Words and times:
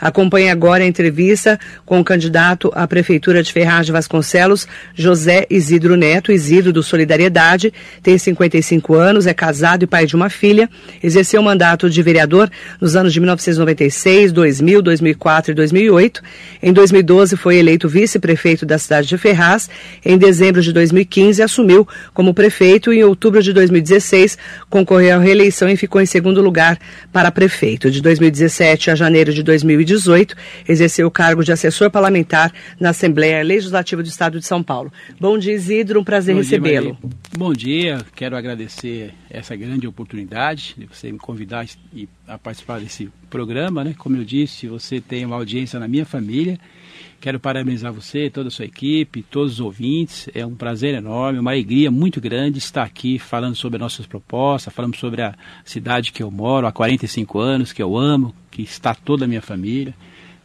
Acompanhe 0.00 0.48
agora 0.48 0.82
a 0.82 0.86
entrevista 0.86 1.60
com 1.84 2.00
o 2.00 2.04
candidato 2.04 2.72
à 2.74 2.88
Prefeitura 2.88 3.42
de 3.42 3.52
Ferraz 3.52 3.84
de 3.84 3.92
Vasconcelos, 3.92 4.66
José 4.94 5.46
Isidro 5.50 5.94
Neto, 5.94 6.32
Isidro 6.32 6.72
do 6.72 6.82
Solidariedade, 6.82 7.72
tem 8.02 8.16
55 8.16 8.94
anos, 8.94 9.26
é 9.26 9.34
casado 9.34 9.82
e 9.82 9.86
pai 9.86 10.06
de 10.06 10.16
uma 10.16 10.30
filha, 10.30 10.70
exerceu 11.02 11.42
o 11.42 11.44
mandato 11.44 11.90
de 11.90 12.02
vereador 12.02 12.50
nos 12.80 12.96
anos 12.96 13.12
de 13.12 13.20
1996, 13.20 14.32
2000, 14.32 14.80
2004 14.80 15.52
e 15.52 15.54
2008. 15.54 16.22
Em 16.62 16.72
2012 16.72 17.36
foi 17.36 17.56
eleito 17.56 17.88
vice-prefeito 17.88 18.64
da 18.64 18.78
cidade 18.78 19.06
de 19.06 19.18
Ferraz. 19.18 19.68
Em 20.04 20.16
dezembro 20.16 20.62
de 20.62 20.72
2015 20.72 21.42
assumiu 21.42 21.86
como 22.14 22.32
prefeito 22.32 22.92
e 22.92 23.00
em 23.00 23.04
outubro 23.04 23.42
de 23.42 23.52
2016 23.52 24.38
concorreu 24.70 25.16
à 25.16 25.18
reeleição 25.18 25.68
e 25.68 25.76
ficou 25.76 26.00
em 26.00 26.06
segundo 26.06 26.40
lugar 26.40 26.78
para 27.12 27.30
prefeito. 27.30 27.90
De 27.90 28.00
2017 28.00 28.90
a 28.90 28.94
janeiro 28.94 29.32
de 29.32 29.42
2018 29.42 29.89
2018, 29.90 30.36
exerceu 30.68 31.06
o 31.06 31.10
cargo 31.10 31.42
de 31.42 31.52
assessor 31.52 31.90
parlamentar 31.90 32.52
na 32.78 32.90
Assembleia 32.90 33.42
Legislativa 33.42 34.02
do 34.02 34.06
Estado 34.06 34.38
de 34.38 34.46
São 34.46 34.62
Paulo. 34.62 34.92
Bom 35.18 35.36
dia, 35.36 35.52
Isidro, 35.52 36.00
um 36.00 36.04
prazer 36.04 36.34
recebê-lo. 36.36 36.96
Bom 37.36 37.52
dia, 37.52 37.98
quero 38.14 38.36
agradecer 38.36 39.12
essa 39.28 39.56
grande 39.56 39.86
oportunidade 39.86 40.74
de 40.78 40.86
você 40.86 41.10
me 41.10 41.18
convidar 41.18 41.66
a 42.26 42.38
participar 42.38 42.80
desse 42.80 43.10
programa. 43.28 43.82
Né? 43.82 43.94
Como 43.98 44.16
eu 44.16 44.24
disse, 44.24 44.66
você 44.66 45.00
tem 45.00 45.24
uma 45.24 45.36
audiência 45.36 45.78
na 45.78 45.88
minha 45.88 46.04
família. 46.04 46.58
Quero 47.20 47.38
parabenizar 47.38 47.92
você, 47.92 48.30
toda 48.30 48.48
a 48.48 48.50
sua 48.50 48.64
equipe, 48.64 49.22
todos 49.22 49.54
os 49.54 49.60
ouvintes. 49.60 50.26
É 50.34 50.44
um 50.46 50.54
prazer 50.54 50.94
enorme, 50.94 51.38
uma 51.38 51.50
alegria 51.50 51.90
muito 51.90 52.18
grande 52.18 52.58
estar 52.58 52.82
aqui 52.82 53.18
falando 53.18 53.54
sobre 53.54 53.78
nossas 53.78 54.06
propostas, 54.06 54.72
falando 54.72 54.96
sobre 54.96 55.20
a 55.20 55.34
cidade 55.62 56.12
que 56.12 56.22
eu 56.22 56.30
moro 56.30 56.66
há 56.66 56.72
45 56.72 57.38
anos, 57.38 57.74
que 57.74 57.82
eu 57.82 57.94
amo, 57.94 58.34
que 58.64 58.70
está 58.70 58.94
toda 58.94 59.24
a 59.24 59.28
minha 59.28 59.42
família. 59.42 59.94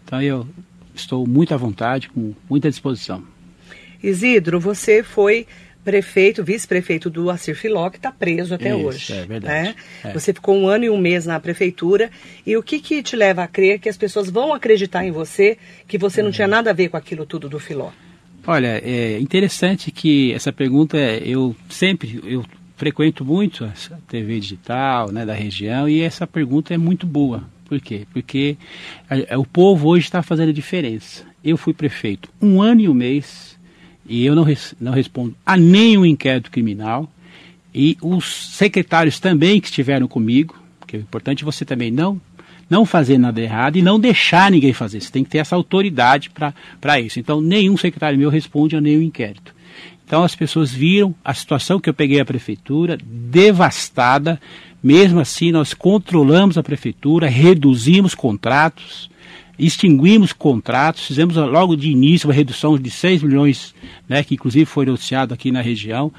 Então 0.04 0.22
eu 0.22 0.48
estou 0.94 1.28
muito 1.28 1.54
à 1.54 1.58
vontade, 1.58 2.10
com 2.10 2.34
muita 2.50 2.70
disposição. 2.70 3.24
Isidro, 4.02 4.60
você 4.60 5.02
foi 5.04 5.48
prefeito, 5.84 6.44
vice-prefeito 6.44 7.12
do 7.12 7.30
Acir 7.30 7.56
Filó, 7.56 7.90
que 7.92 7.98
está 7.98 8.12
preso 8.12 8.56
até 8.56 8.70
Isso, 8.70 8.88
hoje. 8.88 9.14
É 9.14 9.26
verdade. 9.26 9.70
Né? 9.70 9.76
É. 10.04 10.14
Você 10.14 10.34
ficou 10.34 10.58
um 10.58 10.68
ano 10.68 10.86
e 10.86 10.90
um 10.90 10.98
mês 10.98 11.28
na 11.28 11.40
prefeitura. 11.40 12.10
E 12.46 12.58
o 12.58 12.64
que, 12.64 12.80
que 12.80 13.04
te 13.04 13.16
leva 13.16 13.44
a 13.44 13.48
crer 13.48 13.80
que 13.80 13.88
as 13.88 13.96
pessoas 13.96 14.30
vão 14.30 14.52
acreditar 14.52 15.06
em 15.06 15.12
você, 15.12 15.58
que 15.88 15.98
você 15.98 16.24
não 16.24 16.32
tinha 16.32 16.48
nada 16.48 16.72
a 16.72 16.74
ver 16.74 16.90
com 16.90 16.98
aquilo 16.98 17.26
tudo 17.26 17.48
do 17.48 17.60
Filó? 17.60 17.92
Olha, 18.48 18.82
é 18.84 19.20
interessante 19.20 19.92
que 19.92 20.34
essa 20.34 20.52
pergunta, 20.52 20.98
eu 20.98 21.56
sempre, 21.70 22.20
eu 22.24 22.44
frequento 22.76 23.24
muito 23.24 23.66
a 23.66 23.72
TV 24.08 24.40
digital 24.40 25.12
né, 25.12 25.26
da 25.26 25.34
região 25.34 25.88
e 25.88 26.02
essa 26.02 26.28
pergunta 26.28 26.74
é 26.74 26.78
muito 26.78 27.08
boa. 27.08 27.44
Por 27.68 27.80
quê? 27.82 28.06
Porque 28.14 28.58
a, 29.10 29.36
a, 29.36 29.40
o 29.40 29.46
povo 29.46 29.90
hoje 29.90 30.06
está 30.06 30.22
fazendo 30.22 30.50
a 30.50 30.54
diferença. 30.54 31.24
Eu 31.44 31.58
fui 31.58 31.74
prefeito 31.74 32.30
um 32.42 32.62
ano 32.62 32.82
e 32.82 32.90
um 32.90 32.94
mês 32.94 33.58
e 34.08 34.26
eu 34.26 34.36
não, 34.36 34.44
res, 34.44 34.76
não 34.80 34.92
respondo 34.92 35.36
a 35.46 35.58
nenhum 35.58 36.06
inquérito 36.06 36.52
criminal. 36.52 37.10
E 37.74 37.98
os 38.02 38.56
secretários 38.56 39.20
também 39.20 39.60
que 39.60 39.68
estiveram 39.68 40.08
comigo, 40.08 40.58
porque 40.80 40.96
é 40.96 41.00
importante 41.00 41.44
você 41.44 41.66
também 41.66 41.92
não 41.92 42.22
não 42.70 42.86
fazer 42.86 43.18
nada 43.18 43.40
errado 43.42 43.78
e 43.78 43.82
não 43.82 44.00
deixar 44.00 44.50
ninguém 44.50 44.74
fazer. 44.74 45.00
Você 45.00 45.12
tem 45.12 45.24
que 45.24 45.30
ter 45.30 45.38
essa 45.38 45.56
autoridade 45.56 46.32
para 46.32 47.00
isso. 47.00 47.20
Então, 47.20 47.40
nenhum 47.40 47.78
secretário 47.78 48.18
meu 48.18 48.30
responde 48.30 48.76
a 48.76 48.82
nenhum 48.82 49.02
inquérito. 49.02 49.54
Então, 50.06 50.24
as 50.24 50.36
pessoas 50.36 50.72
viram 50.72 51.16
a 51.24 51.34
situação 51.34 51.80
que 51.80 51.90
eu 51.90 51.94
peguei 51.94 52.20
a 52.20 52.26
prefeitura 52.26 52.98
devastada. 53.04 54.40
Mesmo 54.86 55.20
assim, 55.20 55.52
nós 55.52 55.74
controlamos 55.74 56.60
a 56.60 56.62
prefeitura, 56.62 57.28
reduzimos 57.28 58.14
contratos, 58.14 59.10
extinguimos 59.58 60.32
contratos, 60.32 61.08
fizemos 61.08 61.38
logo 61.38 61.76
de 61.76 61.90
início 61.90 62.30
uma 62.30 62.36
redução 62.36 62.78
de 62.78 62.92
6 62.92 63.24
milhões, 63.24 63.74
né, 64.08 64.24
que 64.24 64.36
inclusive 64.36 64.64
foi 64.66 64.86
noticiado 64.86 65.34
aqui 65.34 65.52
na 65.52 65.60
região. 65.60 66.14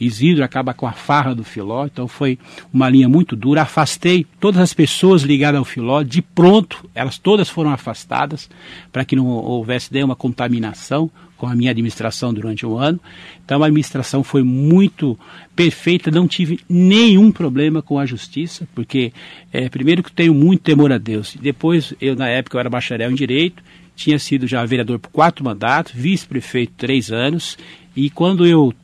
Isidro 0.00 0.42
acaba 0.42 0.74
com 0.74 0.84
a 0.84 0.90
farra 0.90 1.32
do 1.32 1.44
Filó, 1.44 1.86
então 1.86 2.08
foi 2.08 2.40
uma 2.72 2.88
linha 2.88 3.08
muito 3.08 3.36
dura. 3.36 3.62
Afastei 3.62 4.26
todas 4.40 4.60
as 4.60 4.74
pessoas 4.74 5.22
ligadas 5.22 5.60
ao 5.60 5.64
Filó, 5.64 6.02
de 6.02 6.20
pronto, 6.20 6.90
elas 6.96 7.18
todas 7.18 7.48
foram 7.48 7.70
afastadas 7.70 8.50
para 8.90 9.04
que 9.04 9.14
não 9.14 9.28
houvesse 9.28 9.94
nenhuma 9.94 10.16
contaminação 10.16 11.08
com 11.38 11.46
a 11.46 11.54
minha 11.54 11.70
administração 11.70 12.34
durante 12.34 12.66
um 12.66 12.76
ano. 12.76 13.00
Então 13.44 13.62
a 13.62 13.66
administração 13.66 14.22
foi 14.22 14.42
muito 14.42 15.18
perfeita, 15.56 16.10
não 16.10 16.28
tive 16.28 16.60
nenhum 16.68 17.32
problema 17.32 17.80
com 17.80 17.98
a 17.98 18.04
justiça, 18.04 18.68
porque 18.74 19.12
é, 19.52 19.68
primeiro 19.68 20.02
que 20.02 20.12
tenho 20.12 20.34
muito 20.34 20.62
temor 20.62 20.92
a 20.92 20.98
Deus. 20.98 21.36
Depois, 21.40 21.94
eu 22.00 22.14
na 22.14 22.28
época 22.28 22.56
eu 22.56 22.60
era 22.60 22.68
bacharel 22.68 23.10
em 23.10 23.14
Direito, 23.14 23.62
tinha 23.96 24.18
sido 24.18 24.46
já 24.46 24.64
vereador 24.66 24.98
por 24.98 25.10
quatro 25.10 25.44
mandatos, 25.44 25.92
vice-prefeito 25.94 26.74
três 26.76 27.10
anos, 27.10 27.56
e 27.96 28.10
quando 28.10 28.46
eu 28.46 28.74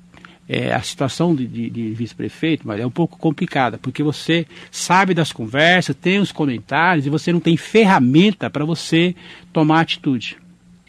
é, 0.48 0.74
a 0.74 0.82
situação 0.82 1.34
de, 1.34 1.46
de, 1.46 1.70
de 1.70 1.90
vice-prefeito, 1.92 2.66
mas 2.66 2.80
é 2.80 2.86
um 2.86 2.90
pouco 2.90 3.18
complicada, 3.18 3.78
porque 3.78 4.02
você 4.02 4.46
sabe 4.70 5.14
das 5.14 5.32
conversas, 5.32 5.96
tem 5.96 6.18
os 6.18 6.32
comentários 6.32 7.06
e 7.06 7.10
você 7.10 7.32
não 7.32 7.40
tem 7.40 7.56
ferramenta 7.56 8.50
para 8.50 8.64
você 8.64 9.14
tomar 9.52 9.80
atitude. 9.80 10.36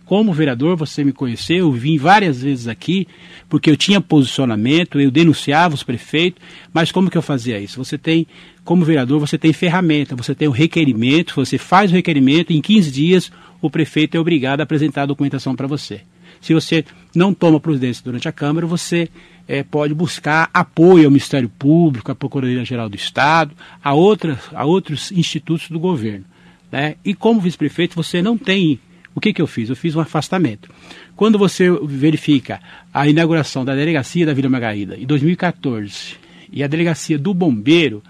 Como 0.06 0.32
vereador, 0.32 0.78
você 0.78 1.04
me 1.04 1.12
conheceu, 1.12 1.58
eu 1.58 1.72
vim 1.72 1.98
várias 1.98 2.42
vezes 2.42 2.68
aqui, 2.68 3.08
porque 3.50 3.72
eu 3.72 3.76
tinha 3.76 4.00
posicionamento, 4.00 5.00
eu 5.00 5.10
denunciava 5.10 5.74
os 5.74 5.82
prefeitos, 5.82 6.42
mas 6.72 6.92
como 6.92 7.10
que 7.10 7.18
eu 7.18 7.24
fazia 7.24 7.60
isso? 7.60 7.84
Você 7.84 7.98
tem, 7.98 8.28
como 8.64 8.86
vereador, 8.86 9.20
você 9.20 9.38
tem 9.38 9.52
ferramenta, 9.52 10.16
você 10.16 10.36
tem 10.36 10.48
o 10.48 10.52
requerimento, 10.52 11.36
você 11.36 11.58
faz 11.58 11.92
o 11.92 11.96
requerimento, 11.96 12.54
em 12.54 12.62
15 12.62 12.92
dias 12.92 13.32
o 13.62 13.70
prefeito 13.70 14.16
é 14.16 14.20
obrigado 14.20 14.60
a 14.60 14.64
apresentar 14.64 15.04
a 15.04 15.08
documentação 15.08 15.56
para 15.56 15.66
você. 15.66 16.02
Se 16.40 16.54
você 16.54 16.86
não 17.16 17.34
toma 17.34 17.60
providência 17.60 18.04
durante 18.04 18.28
a 18.28 18.32
Câmara, 18.32 18.68
você 18.68 19.10
é, 19.48 19.64
pode 19.64 19.94
buscar 19.96 20.50
apoio 20.54 21.06
ao 21.06 21.12
Ministério 21.12 21.50
Público, 21.50 22.12
à 22.12 22.16
Procuradoria-Geral 22.16 22.88
do 22.90 22.96
Estado, 22.96 23.56
a, 23.84 23.94
outras, 23.94 24.38
a 24.54 24.66
outros 24.66 25.12
institutos 25.12 25.70
do 25.70 25.80
governo. 25.80 26.26
Né? 26.72 26.96
E 27.04 27.16
como 27.16 27.40
vice-prefeito, 27.40 27.96
você 27.96 28.22
não 28.22 28.38
tem 28.38 28.80
o 29.16 29.22
que, 29.22 29.31
que 29.31 29.42
eu 29.42 29.48
fiz? 29.48 29.70
Eu 29.70 29.78
fiz 29.78 29.96
um 29.96 30.02
afastamento. 30.02 30.70
Quando 31.16 31.40
você 31.40 31.72
verifica 31.84 32.59
a 32.94 33.08
inauguração 33.08 33.64
da 33.64 33.74
delegacia 33.74 34.26
da 34.26 34.34
Vila 34.34 34.50
Margarida 34.50 34.98
em 34.98 35.06
2014 35.06 36.18
e 36.52 36.62
a 36.62 36.68
delegacia 36.68 37.18
do 37.18 37.34
bombeiro 37.34 38.04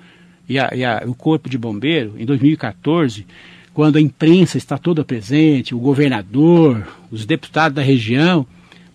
e, 0.50 0.58
a, 0.58 0.72
e 0.74 0.84
a, 0.84 1.04
o 1.06 1.14
corpo 1.14 1.48
de 1.48 1.60
bombeiro 1.60 2.16
em 2.18 2.26
2014, 2.26 3.26
quando 3.72 3.98
a 3.98 4.02
imprensa 4.02 4.58
está 4.58 4.80
toda 4.80 5.06
presente, 5.06 5.76
o 5.76 5.80
governador, 5.80 6.88
os 7.12 7.24
deputados 7.24 7.76
da 7.76 7.84
região, 7.84 8.48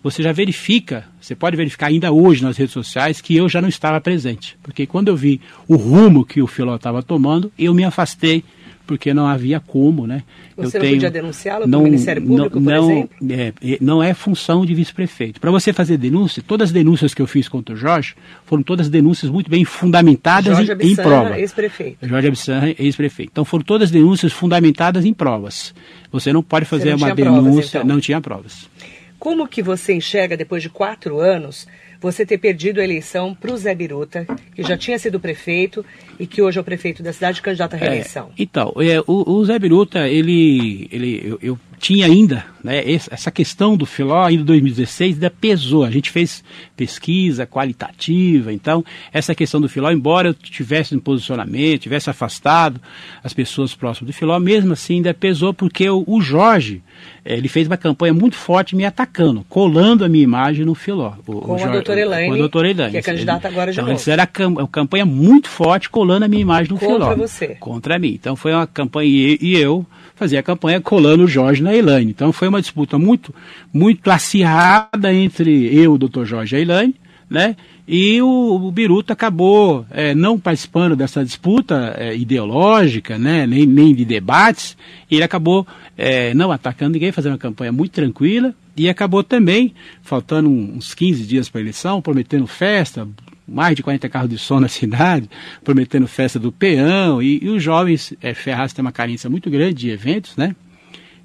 você 0.03 0.21
já 0.21 0.33
verifica, 0.33 1.05
você 1.21 1.33
pode 1.33 1.55
verificar 1.55 1.87
ainda 1.87 2.11
hoje 2.11 2.43
nas 2.43 2.57
redes 2.57 2.73
sociais 2.73 3.21
que 3.21 3.35
eu 3.37 3.47
já 3.47 3.61
não 3.61 3.69
estava 3.69 4.01
presente. 4.01 4.57
Porque 4.61 4.85
quando 4.85 5.07
eu 5.07 5.15
vi 5.15 5.39
o 5.65 5.77
rumo 5.77 6.25
que 6.25 6.41
o 6.41 6.47
Filó 6.47 6.75
estava 6.75 7.01
tomando, 7.01 7.51
eu 7.57 7.73
me 7.73 7.85
afastei 7.85 8.43
porque 8.91 9.13
não 9.13 9.25
havia 9.25 9.57
como, 9.57 10.05
né? 10.05 10.21
Você 10.57 10.59
eu 10.59 10.63
não 10.63 10.71
tenho, 10.81 10.93
podia 10.95 11.09
denunciá-lo 11.09 11.65
no 11.65 11.81
Ministério 11.81 12.21
Público, 12.21 12.59
não, 12.59 12.85
por 12.85 12.91
exemplo? 12.91 13.09
É, 13.29 13.53
é, 13.63 13.77
não 13.79 14.03
é 14.03 14.13
função 14.13 14.65
de 14.65 14.75
vice-prefeito. 14.75 15.39
Para 15.39 15.49
você 15.49 15.71
fazer 15.71 15.95
denúncia, 15.95 16.43
todas 16.45 16.67
as 16.69 16.73
denúncias 16.73 17.13
que 17.13 17.21
eu 17.21 17.25
fiz 17.25 17.47
contra 17.47 17.73
o 17.73 17.77
Jorge 17.77 18.15
foram 18.43 18.61
todas 18.61 18.89
denúncias 18.89 19.31
muito 19.31 19.49
bem 19.49 19.63
fundamentadas 19.63 20.57
Jorge 20.57 20.73
em, 20.73 20.91
em 20.91 20.95
prova. 20.97 21.39
ex-prefeito. 21.39 22.05
Jorge 22.05 22.27
Abissan, 22.27 22.75
ex-prefeito. 22.77 23.31
Então 23.31 23.45
foram 23.45 23.63
todas 23.63 23.89
denúncias 23.89 24.33
fundamentadas 24.33 25.05
em 25.05 25.13
provas. 25.13 25.73
Você 26.11 26.33
não 26.33 26.43
pode 26.43 26.65
fazer 26.65 26.89
não 26.89 26.97
uma 26.97 27.15
denúncia, 27.15 27.41
provas, 27.41 27.69
então. 27.69 27.85
não 27.85 28.01
tinha 28.01 28.19
provas. 28.19 28.69
Como 29.17 29.47
que 29.47 29.63
você 29.63 29.93
enxerga, 29.93 30.35
depois 30.35 30.61
de 30.61 30.67
quatro 30.67 31.21
anos, 31.21 31.65
você 32.01 32.25
ter 32.25 32.39
perdido 32.39 32.81
a 32.81 32.83
eleição 32.83 33.35
para 33.35 33.53
o 33.53 33.57
Zé 33.57 33.75
Biruta, 33.75 34.25
que 34.55 34.63
já 34.63 34.75
tinha 34.75 34.97
sido 34.97 35.19
prefeito 35.19 35.85
e 36.19 36.25
que 36.25 36.41
hoje 36.41 36.57
é 36.57 36.61
o 36.61 36.63
prefeito 36.63 37.03
da 37.03 37.13
cidade 37.13 37.41
candidato 37.41 37.75
à 37.75 37.77
reeleição? 37.77 38.29
É, 38.29 38.41
então, 38.41 38.73
é, 38.77 38.99
o, 39.05 39.31
o, 39.31 39.45
Zé 39.45 39.59
Biruta, 39.59 40.07
ele, 40.07 40.89
ele, 40.91 41.21
eu, 41.23 41.39
eu 41.41 41.59
tinha 41.81 42.05
ainda, 42.05 42.45
né, 42.63 42.83
essa 42.85 43.31
questão 43.31 43.75
do 43.75 43.87
filó 43.87 44.23
ainda 44.23 44.43
em 44.43 44.45
2016 44.45 45.15
ainda 45.15 45.31
pesou. 45.31 45.83
A 45.83 45.89
gente 45.89 46.11
fez 46.11 46.43
pesquisa 46.77 47.47
qualitativa, 47.47 48.53
então 48.53 48.85
essa 49.11 49.33
questão 49.33 49.59
do 49.59 49.67
filó, 49.67 49.89
embora 49.89 50.29
eu 50.29 50.33
tivesse 50.35 50.93
no 50.93 51.01
posicionamento, 51.01 51.81
tivesse 51.81 52.07
afastado 52.07 52.79
as 53.23 53.33
pessoas 53.33 53.73
próximas 53.73 54.13
do 54.13 54.17
filó, 54.17 54.39
mesmo 54.39 54.73
assim 54.73 54.97
ainda 54.97 55.11
pesou 55.11 55.55
porque 55.55 55.89
o, 55.89 56.03
o 56.05 56.21
Jorge, 56.21 56.83
eh, 57.25 57.35
ele 57.35 57.47
fez 57.47 57.65
uma 57.65 57.77
campanha 57.77 58.13
muito 58.13 58.35
forte 58.35 58.75
me 58.75 58.85
atacando, 58.85 59.43
colando 59.49 60.05
a 60.05 60.07
minha 60.07 60.23
imagem 60.23 60.63
no 60.63 60.75
filó. 60.75 61.13
O, 61.25 61.41
com, 61.41 61.53
o 61.53 61.57
Jorge, 61.57 61.65
a 61.65 61.71
doutora 61.71 61.99
Elaine, 61.99 62.27
com 62.27 62.35
a 62.35 62.37
doutora 62.37 62.69
Elaine, 62.69 62.91
que 62.91 62.97
é 62.97 63.01
candidata 63.01 63.47
agora 63.47 63.71
de 63.71 63.79
então, 63.79 63.87
novo. 63.87 63.99
Isso 63.99 64.11
era 64.11 64.29
uma 64.47 64.67
campanha 64.67 65.05
muito 65.05 65.49
forte 65.49 65.89
colando 65.89 66.25
a 66.25 66.27
minha 66.27 66.43
imagem 66.43 66.71
no 66.71 66.77
Contra 66.77 66.93
filó. 66.93 67.07
Contra 67.07 67.27
você. 67.27 67.47
Contra 67.59 67.97
mim. 67.97 68.13
Então 68.13 68.35
foi 68.35 68.53
uma 68.53 68.67
campanha 68.67 69.09
e, 69.09 69.39
e 69.41 69.57
eu 69.57 69.83
fazia 70.21 70.43
campanha 70.43 70.79
colando 70.79 71.23
o 71.23 71.27
Jorge 71.27 71.63
na 71.63 71.75
Elaine. 71.75 72.11
Então 72.11 72.31
foi 72.31 72.47
uma 72.47 72.61
disputa 72.61 72.99
muito, 72.99 73.33
muito 73.73 74.11
acirrada 74.11 75.11
entre 75.11 75.75
eu, 75.75 75.93
o 75.93 75.97
doutor 75.97 76.27
Jorge 76.27 76.55
e 76.55 76.59
a 76.59 76.61
Elaine, 76.61 76.95
né? 77.27 77.55
E 77.87 78.21
o, 78.21 78.27
o 78.27 78.71
Biruta 78.71 79.13
acabou 79.13 79.83
é, 79.89 80.13
não 80.13 80.39
participando 80.39 80.95
dessa 80.95 81.25
disputa 81.25 81.95
é, 81.97 82.15
ideológica, 82.15 83.17
né? 83.17 83.47
nem, 83.47 83.65
nem 83.65 83.95
de 83.95 84.05
debates, 84.05 84.77
ele 85.09 85.23
acabou 85.23 85.65
é, 85.97 86.35
não 86.35 86.51
atacando 86.51 86.93
ninguém, 86.93 87.11
fazendo 87.11 87.33
uma 87.33 87.39
campanha 87.39 87.71
muito 87.71 87.93
tranquila, 87.93 88.53
e 88.77 88.87
acabou 88.87 89.23
também, 89.23 89.73
faltando 90.03 90.49
uns 90.49 90.93
15 90.93 91.25
dias 91.25 91.49
para 91.49 91.59
a 91.59 91.63
eleição, 91.63 91.99
prometendo 91.99 92.45
festa, 92.45 93.07
mais 93.51 93.75
de 93.75 93.83
40 93.83 94.09
carros 94.09 94.29
de 94.29 94.37
som 94.37 94.59
na 94.59 94.67
cidade, 94.69 95.29
prometendo 95.63 96.07
festa 96.07 96.39
do 96.39 96.51
peão, 96.51 97.21
e, 97.21 97.43
e 97.43 97.49
os 97.49 97.61
jovens, 97.61 98.13
é, 98.21 98.33
Ferraz 98.33 98.73
tem 98.73 98.81
uma 98.81 98.91
carência 98.91 99.29
muito 99.29 99.49
grande 99.49 99.73
de 99.73 99.89
eventos, 99.89 100.35
né? 100.37 100.55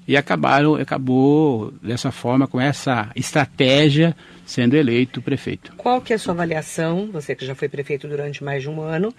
E 0.07 0.15
acabaram, 0.15 0.75
acabou 0.75 1.73
dessa 1.81 2.11
forma, 2.11 2.47
com 2.47 2.61
essa 2.61 3.09
estratégia, 3.13 4.15
sendo 4.45 4.75
eleito 4.75 5.21
prefeito. 5.21 5.73
Qual 5.75 5.99
que 5.99 6.13
é 6.13 6.15
a 6.15 6.19
sua 6.19 6.33
avaliação, 6.33 7.09
você 7.11 7.35
que 7.35 7.45
já 7.45 7.53
foi 7.53 7.67
prefeito 7.67 8.07
durante 8.07 8.41
mais 8.41 8.63
de 8.63 8.69
um 8.69 8.81
ano, 8.81 9.13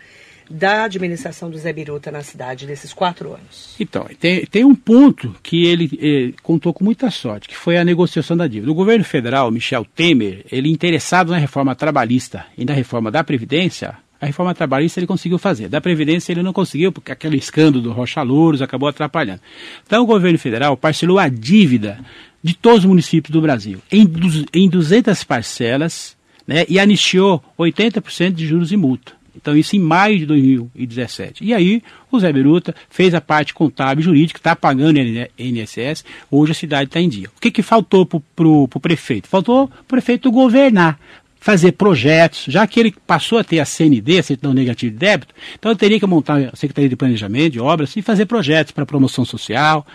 da 0.51 0.85
administração 0.85 1.51
do 1.51 1.59
Zé 1.59 1.73
Biruta 1.73 2.11
na 2.11 2.23
cidade 2.23 2.67
nesses 2.67 2.93
quatro 2.93 3.33
anos? 3.33 3.75
Então, 3.79 4.07
tem, 4.19 4.47
tem 4.47 4.65
um 4.65 4.75
ponto 4.75 5.35
que 5.43 5.67
ele, 5.67 5.91
ele, 6.01 6.35
contou 6.43 6.73
com 6.73 6.85
muita 6.85 7.11
sorte, 7.11 7.49
que 7.49 7.57
foi 7.57 7.77
a 7.77 7.85
negociação 7.85 8.37
da 8.37 8.47
dívida. 8.47 8.71
O 8.71 8.75
governo 8.75 9.05
federal, 9.05 9.51
Michel 9.51 9.85
Temer, 9.85 10.45
ele 10.51 10.71
interessado 10.71 11.31
na 11.31 11.39
reforma 11.39 11.75
trabalhista 11.75 12.47
e 12.57 12.65
na 12.65 12.73
reforma 12.73 13.11
da 13.11 13.23
Previdência, 13.23 13.97
a 14.21 14.27
reforma 14.27 14.55
trabalhista 14.55 14.99
ele 14.99 15.07
conseguiu 15.07 15.39
fazer. 15.39 15.69
Da 15.69 15.81
Previdência 15.81 16.33
ele 16.33 16.43
não 16.43 16.53
conseguiu, 16.53 16.91
porque 16.91 17.13
aquele 17.13 17.37
escândalo 17.37 17.83
do 17.83 17.93
Rocha 17.93 18.23
Louros 18.23 18.63
acabou 18.63 18.89
atrapalhando. 18.89 19.41
Então 19.87 20.03
o 20.03 20.07
governo 20.07 20.39
federal 20.39 20.77
parcelou 20.77 21.19
a 21.19 21.29
dívida 21.29 22.01
de 22.43 22.55
todos 22.55 22.81
os 22.81 22.85
municípios 22.85 23.33
do 23.33 23.41
Brasil 23.41 23.81
em, 23.91 24.09
em 24.53 24.69
200 24.69 25.23
parcelas 25.25 26.17
né, 26.47 26.65
e 26.69 26.81
anistiou 26.81 27.43
80% 27.59 28.33
de 28.33 28.47
juros 28.47 28.73
e 28.73 28.77
multa. 28.77 29.18
Então, 29.41 29.57
isso 29.57 29.77
em 29.77 29.79
maio 29.79 30.19
de 30.19 30.27
2017. 30.27 31.45
E 31.45 31.55
aí, 31.55 31.83
o 32.11 32.19
Zé 32.19 32.33
Beruta 32.33 32.75
fez 32.91 33.15
a 33.15 33.21
parte 33.21 33.55
contábil 33.55 34.05
jurídica, 34.05 34.39
está 34.39 34.55
pagando 34.55 34.99
INSS, 35.39 36.05
hoje 36.31 36.53
a 36.53 36.55
cidade 36.55 36.89
está 36.89 37.01
em 37.01 37.09
dia. 37.09 37.29
O 37.29 37.41
que, 37.41 37.51
que 37.51 37.63
faltou 37.63 38.05
para 38.05 38.47
o 38.47 38.69
prefeito? 38.81 39.29
Faltou 39.29 39.65
o 39.65 39.85
prefeito 39.85 40.31
governar, 40.31 40.99
fazer 41.41 41.73
projetos, 41.73 42.45
já 42.49 42.67
que 42.67 42.81
ele 42.81 42.95
passou 43.07 43.39
a 43.39 43.45
ter 43.45 43.61
a 43.61 43.65
CND, 43.65 44.19
a 44.19 44.23
Certidão 44.23 44.53
Negativa 44.53 44.93
de 44.93 44.99
Débito, 44.99 45.35
então 45.55 45.71
ele 45.71 45.79
teria 45.79 46.01
que 46.01 46.07
montar 46.07 46.51
a 46.53 46.57
Secretaria 46.57 46.89
de 46.89 46.97
Planejamento 46.97 47.53
de 47.53 47.61
Obras 47.61 47.97
e 47.97 48.03
fazer 48.03 48.27
projetos 48.27 48.73
para 48.73 48.85
promoção 48.85 49.25
social, 49.25 49.87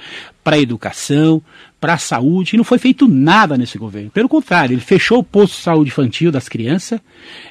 para 0.43 0.59
educação, 0.59 1.41
para 1.83 1.95
a 1.95 1.97
saúde, 1.97 2.55
e 2.55 2.57
não 2.57 2.63
foi 2.63 2.77
feito 2.77 3.09
nada 3.09 3.57
nesse 3.57 3.77
governo. 3.77 4.09
Pelo 4.09 4.29
contrário, 4.29 4.73
ele 4.73 4.79
fechou 4.79 5.19
o 5.19 5.23
posto 5.23 5.57
de 5.57 5.63
saúde 5.63 5.89
infantil 5.89 6.31
das 6.31 6.47
crianças, 6.47 6.97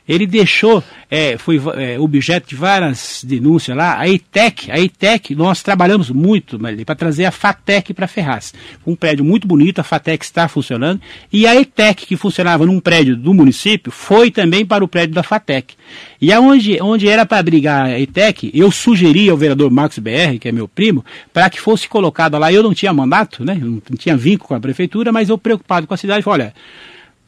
ele 0.08 0.26
deixou, 0.26 0.82
é, 1.10 1.36
foi 1.36 1.60
é, 1.76 1.98
objeto 2.00 2.48
de 2.48 2.56
várias 2.56 3.22
denúncias 3.22 3.76
lá, 3.76 3.98
a 3.98 4.08
EITEC, 4.08 4.70
a 4.70 4.78
EITEC, 4.78 5.34
nós 5.34 5.62
trabalhamos 5.62 6.08
muito 6.08 6.58
para 6.86 6.94
trazer 6.94 7.26
a 7.26 7.30
FATEC 7.30 7.92
para 7.92 8.08
Ferraz. 8.08 8.54
Um 8.86 8.96
prédio 8.96 9.22
muito 9.22 9.46
bonito, 9.46 9.80
a 9.80 9.84
FATEC 9.84 10.24
está 10.24 10.48
funcionando, 10.48 10.98
e 11.30 11.46
a 11.46 11.54
EITEC, 11.54 12.06
que 12.06 12.16
funcionava 12.16 12.64
num 12.64 12.80
prédio 12.80 13.14
do 13.14 13.34
município, 13.34 13.92
foi 13.92 14.30
também 14.30 14.64
para 14.64 14.82
o 14.82 14.88
prédio 14.88 15.14
da 15.14 15.22
FATEC. 15.22 15.74
E 16.22 16.32
aonde 16.32 16.80
onde 16.80 17.06
era 17.06 17.26
para 17.26 17.36
abrigar 17.36 17.84
a 17.84 17.98
EITEC, 17.98 18.50
eu 18.54 18.70
sugeri 18.70 19.28
ao 19.28 19.36
vereador 19.36 19.70
Marcos 19.70 19.98
BR, 19.98 20.38
que 20.40 20.48
é 20.48 20.52
meu 20.52 20.66
primo, 20.66 21.04
para 21.34 21.50
que 21.50 21.60
fosse 21.60 21.86
colocado 21.86 22.38
lá, 22.38 22.50
eu 22.50 22.62
não 22.62 22.72
tinha 22.82 22.92
mandato, 22.92 23.44
né, 23.44 23.54
não 23.54 23.96
tinha 23.96 24.16
vínculo 24.16 24.48
com 24.48 24.54
a 24.54 24.60
prefeitura, 24.60 25.12
mas 25.12 25.28
eu 25.28 25.38
preocupado 25.38 25.86
com 25.86 25.94
a 25.94 25.96
cidade, 25.96 26.24
falei, 26.24 26.46
olha, 26.46 26.54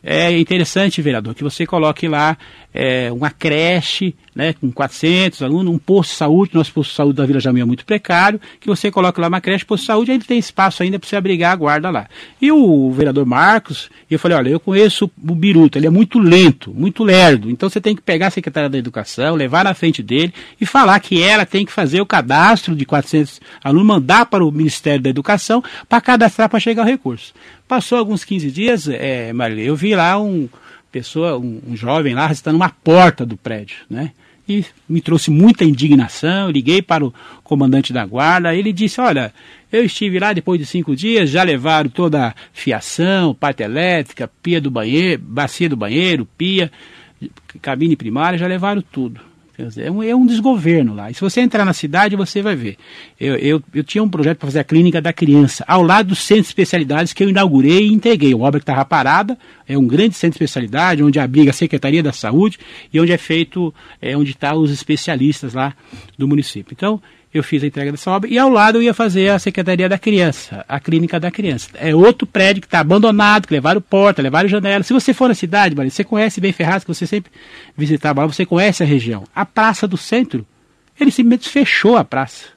é 0.03 0.37
interessante, 0.37 1.01
vereador, 1.01 1.33
que 1.33 1.45
você 1.45 1.65
coloque 1.65 2.09
lá 2.09 2.37
é, 2.73 3.11
uma 3.13 3.31
creche 3.31 4.17
né, 4.35 4.55
com 4.55 4.71
400 4.71 5.43
alunos, 5.43 5.73
um 5.73 5.79
posto 5.79 6.11
de 6.11 6.17
saúde, 6.17 6.55
nosso 6.55 6.73
posto 6.73 6.91
de 6.91 6.97
saúde 6.97 7.17
da 7.17 7.27
Vila 7.27 7.41
Jamil 7.41 7.63
é 7.63 7.67
muito 7.67 7.85
precário, 7.85 8.41
que 8.61 8.67
você 8.67 8.91
coloque 8.91 9.21
lá 9.21 9.29
uma 9.29 9.41
creche, 9.41 9.65
posto 9.65 9.83
de 9.83 9.87
saúde, 9.87 10.11
ele 10.11 10.25
tem 10.25 10.39
espaço 10.39 10.83
ainda 10.83 10.99
para 10.99 11.09
você 11.09 11.17
abrigar 11.17 11.53
a 11.53 11.57
guarda 11.57 11.91
lá. 11.91 12.09
E 12.41 12.51
o 12.51 12.91
vereador 12.91 13.25
Marcos, 13.25 13.89
eu 14.11 14.19
falei, 14.19 14.37
olha, 14.37 14.49
eu 14.49 14.61
conheço 14.61 15.05
o 15.05 15.35
Biruta, 15.35 15.79
ele 15.79 15.87
é 15.87 15.91
muito 15.91 16.19
lento, 16.19 16.73
muito 16.75 17.05
lerdo, 17.05 17.51
então 17.51 17.69
você 17.69 17.81
tem 17.81 17.95
que 17.95 18.03
pegar 18.03 18.29
a 18.29 18.31
secretária 18.31 18.69
da 18.69 18.79
Educação, 18.79 19.35
levar 19.35 19.65
na 19.65 19.75
frente 19.75 20.03
dele 20.03 20.35
e 20.61 20.67
falar 20.67 20.99
que 21.01 21.23
ela 21.23 21.47
tem 21.47 21.65
que 21.65 21.73
fazer 21.73 22.01
o 22.01 22.07
cadastro 22.07 22.75
de 22.75 22.85
400 22.85 23.41
alunos, 23.63 23.87
mandar 23.87 24.27
para 24.27 24.45
o 24.45 24.51
Ministério 24.51 25.03
da 25.03 25.11
Educação 25.11 25.63
para 25.89 26.01
cadastrar 26.01 26.49
para 26.49 26.59
chegar 26.59 26.83
ao 26.83 26.89
recurso. 26.89 27.33
Passou 27.69 27.99
alguns 27.99 28.25
15 28.25 28.51
dias, 28.51 28.89
é, 28.89 29.33
Marília, 29.33 29.65
eu 29.65 29.77
vi 29.77 29.95
lá 29.95 30.21
um 30.21 30.49
pessoa, 30.95 31.37
um, 31.37 31.61
um 31.67 31.77
jovem 31.77 32.15
lá, 32.15 32.31
estando 32.31 32.57
na 32.57 32.69
porta 32.69 33.27
do 33.27 33.37
prédio, 33.37 33.79
né? 33.91 34.13
E 34.49 34.65
me 34.89 35.01
trouxe 35.01 35.31
muita 35.31 35.65
indignação, 35.65 36.51
liguei 36.51 36.83
para 36.83 37.05
o 37.05 37.15
comandante 37.43 37.93
da 37.93 38.05
guarda, 38.05 38.55
ele 38.55 38.73
disse, 38.73 39.01
olha, 39.01 39.33
eu 39.73 39.85
estive 39.85 40.19
lá 40.19 40.33
depois 40.33 40.61
de 40.61 40.67
cinco 40.67 40.95
dias, 40.95 41.31
já 41.31 41.43
levaram 41.43 41.89
toda 41.89 42.29
a 42.29 42.35
fiação, 42.53 43.35
parte 43.35 43.63
elétrica, 43.63 44.31
pia 44.43 44.61
do 44.61 44.71
banheiro, 44.71 45.23
bacia 45.25 45.69
do 45.69 45.77
banheiro, 45.77 46.29
pia, 46.37 46.71
cabine 47.63 47.97
primária, 47.97 48.39
já 48.39 48.47
levaram 48.47 48.83
tudo. 48.83 49.21
É 49.77 49.91
um, 49.91 50.03
é 50.03 50.15
um 50.15 50.27
desgoverno 50.27 50.95
lá. 50.95 51.11
E 51.11 51.15
se 51.15 51.21
você 51.21 51.41
entrar 51.41 51.65
na 51.65 51.73
cidade, 51.73 52.17
você 52.17 52.43
vai 52.43 52.57
ver. 52.57 52.77
Eu, 53.21 53.37
eu, 53.37 53.63
eu 53.73 53.85
tinha 53.85 54.03
um 54.03 54.09
projeto 54.09 54.39
para 54.39 54.49
fazer 54.49 54.59
a 54.59 54.65
clínica 54.65 55.01
da 55.01 55.13
criança, 55.13 55.65
ao 55.69 55.83
lado 55.83 56.09
do 56.09 56.17
centro 56.17 56.43
de 56.43 56.49
especialidades 56.49 57.13
que 57.13 57.23
eu 57.23 57.29
inaugurei 57.29 57.87
e 57.87 57.93
entreguei. 57.93 58.35
Uma 58.35 58.47
obra 58.47 58.59
que 58.59 58.65
estava 58.65 58.85
parada, 58.85 59.39
é 59.69 59.79
um 59.79 59.87
grande 59.87 60.15
centro 60.15 60.39
de 60.39 60.45
especialidade, 60.45 61.03
onde 61.03 61.21
abriga 61.21 61.51
a 61.51 61.55
Secretaria 61.55 62.03
da 62.03 62.13
Saúde 62.13 62.59
e 62.93 63.01
onde 63.01 63.13
é 63.13 63.19
feito, 63.19 63.73
é, 64.03 64.17
onde 64.17 64.31
estão 64.31 64.51
tá 64.51 64.57
os 64.57 64.71
especialistas 64.71 65.55
lá 65.55 65.73
do 66.19 66.27
município. 66.27 66.75
Então, 66.77 67.01
eu 67.35 67.43
fiz 67.43 67.65
a 67.65 67.67
entrega 67.67 67.91
dessa 67.91 68.11
obra 68.13 68.31
e 68.31 68.39
ao 68.39 68.49
lado 68.49 68.79
eu 68.79 68.83
ia 68.83 68.95
fazer 68.95 69.31
a 69.31 69.39
Secretaria 69.41 69.89
da 69.89 69.99
Criança, 69.99 70.65
a 70.69 70.79
Clínica 70.79 71.19
da 71.19 71.33
Criança. 71.33 71.69
É 71.75 71.93
outro 71.93 72.29
prédio 72.29 72.61
que 72.63 72.69
está 72.69 72.79
abandonado, 72.79 73.49
que 73.49 73.53
levaram 73.53 73.81
porta, 73.81 74.23
levaram 74.23 74.49
janela. 74.49 74.85
Se 74.85 74.93
você 74.93 75.13
for 75.13 75.27
na 75.27 75.35
cidade, 75.35 75.75
você 75.75 76.05
conhece 76.05 76.41
bem 76.41 76.53
Ferraz, 76.53 76.85
que 76.85 76.95
você 76.95 77.09
sempre 77.09 77.33
visitava 77.77 78.21
lá, 78.21 78.27
você 78.29 78.47
conhece 78.47 78.85
a 78.85 78.87
região. 78.87 79.25
A 79.35 79.45
Praça 79.45 79.89
do 79.89 79.97
Centro, 79.97 80.47
ele 80.99 81.11
simplesmente 81.11 81.49
fechou 81.49 81.97
a 81.97 82.05
praça. 82.05 82.55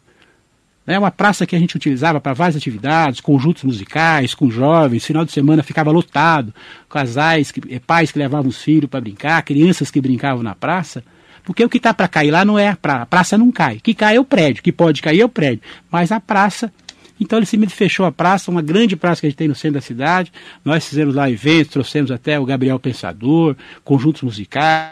É 0.86 0.98
uma 0.98 1.12
praça 1.12 1.46
que 1.46 1.56
a 1.56 1.60
gente 1.60 1.76
utilizava 1.76 2.22
para 2.22 2.34
várias 2.34 2.56
atividades, 2.56 3.20
conjuntos 3.20 3.64
musicais, 3.64 4.34
com 4.34 4.50
jovens, 4.50 5.06
final 5.06 5.26
de 5.26 5.34
semana 5.34 5.62
ficava 5.62 5.92
lotado, 5.92 6.54
casais, 6.88 7.52
pais 7.86 8.12
que 8.12 8.20
levavam 8.20 8.48
os 8.48 8.62
filhos 8.62 8.90
para 8.90 9.02
brincar, 9.02 9.42
crianças 9.42 9.92
que 9.92 10.00
brincavam 10.00 10.44
na 10.44 10.56
praça. 10.56 11.04
Porque 11.48 11.64
o 11.64 11.70
que 11.70 11.78
está 11.78 11.94
para 11.94 12.10
cair 12.10 12.30
lá 12.30 12.44
não 12.44 12.60
é 12.60 12.68
a 12.68 12.76
praça. 12.76 13.04
A 13.04 13.06
praça 13.06 13.38
não 13.38 13.50
cai. 13.54 13.80
Que 13.80 13.94
cai 13.94 14.18
é 14.18 14.20
o 14.20 14.26
prédio. 14.26 14.62
Que 14.62 14.70
pode 14.70 15.02
cair 15.02 15.22
é 15.22 15.26
o 15.26 15.30
prédio. 15.30 15.62
Mas 15.90 16.12
a 16.12 16.20
praça. 16.20 16.70
Então 17.18 17.40
ele 17.40 17.46
simplesmente 17.46 17.74
fechou 17.74 18.06
a 18.06 18.12
praça, 18.12 18.52
uma 18.52 18.62
grande 18.62 18.98
praça 18.98 19.22
que 19.22 19.28
a 19.28 19.30
gente 19.30 19.38
tem 19.38 19.48
no 19.48 19.56
centro 19.56 19.76
da 19.76 19.82
cidade. 19.82 20.30
Nós 20.66 20.86
fizemos 20.86 21.16
lá 21.16 21.32
eventos, 21.32 21.72
trouxemos 21.72 22.12
até 22.12 22.38
o 22.38 22.44
Gabriel 22.44 22.78
Pensador, 22.78 23.56
conjuntos 23.82 24.24
musicais. 24.24 24.92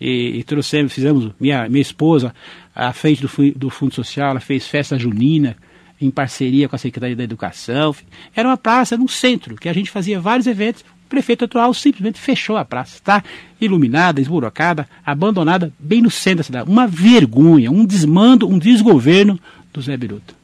E, 0.00 0.38
e 0.38 0.44
trouxemos, 0.44 0.92
fizemos, 0.92 1.32
minha, 1.38 1.68
minha 1.68 1.80
esposa, 1.80 2.34
à 2.74 2.92
frente 2.92 3.22
do, 3.22 3.28
do 3.52 3.70
Fundo 3.70 3.94
Social, 3.94 4.30
ela 4.30 4.40
fez 4.40 4.66
festa 4.66 4.98
junina 4.98 5.56
em 6.00 6.10
parceria 6.10 6.68
com 6.68 6.74
a 6.74 6.78
Secretaria 6.80 7.14
da 7.14 7.22
Educação. 7.22 7.94
Era 8.34 8.48
uma 8.48 8.56
praça 8.56 8.96
no 8.96 9.08
centro, 9.08 9.54
que 9.54 9.68
a 9.68 9.72
gente 9.72 9.88
fazia 9.88 10.20
vários 10.20 10.48
eventos 10.48 10.84
prefeito 11.12 11.44
atual 11.44 11.74
simplesmente 11.74 12.18
fechou 12.18 12.56
a 12.56 12.64
praça. 12.64 12.94
Está 12.94 13.22
iluminada, 13.60 14.18
esburocada, 14.18 14.88
abandonada, 15.04 15.70
bem 15.78 16.00
no 16.00 16.10
centro 16.10 16.38
da 16.38 16.44
cidade. 16.44 16.70
Uma 16.70 16.86
vergonha, 16.86 17.70
um 17.70 17.84
desmando, 17.84 18.48
um 18.48 18.58
desgoverno 18.58 19.38
do 19.74 19.82
Zé 19.82 19.94
Biruta. 19.94 20.34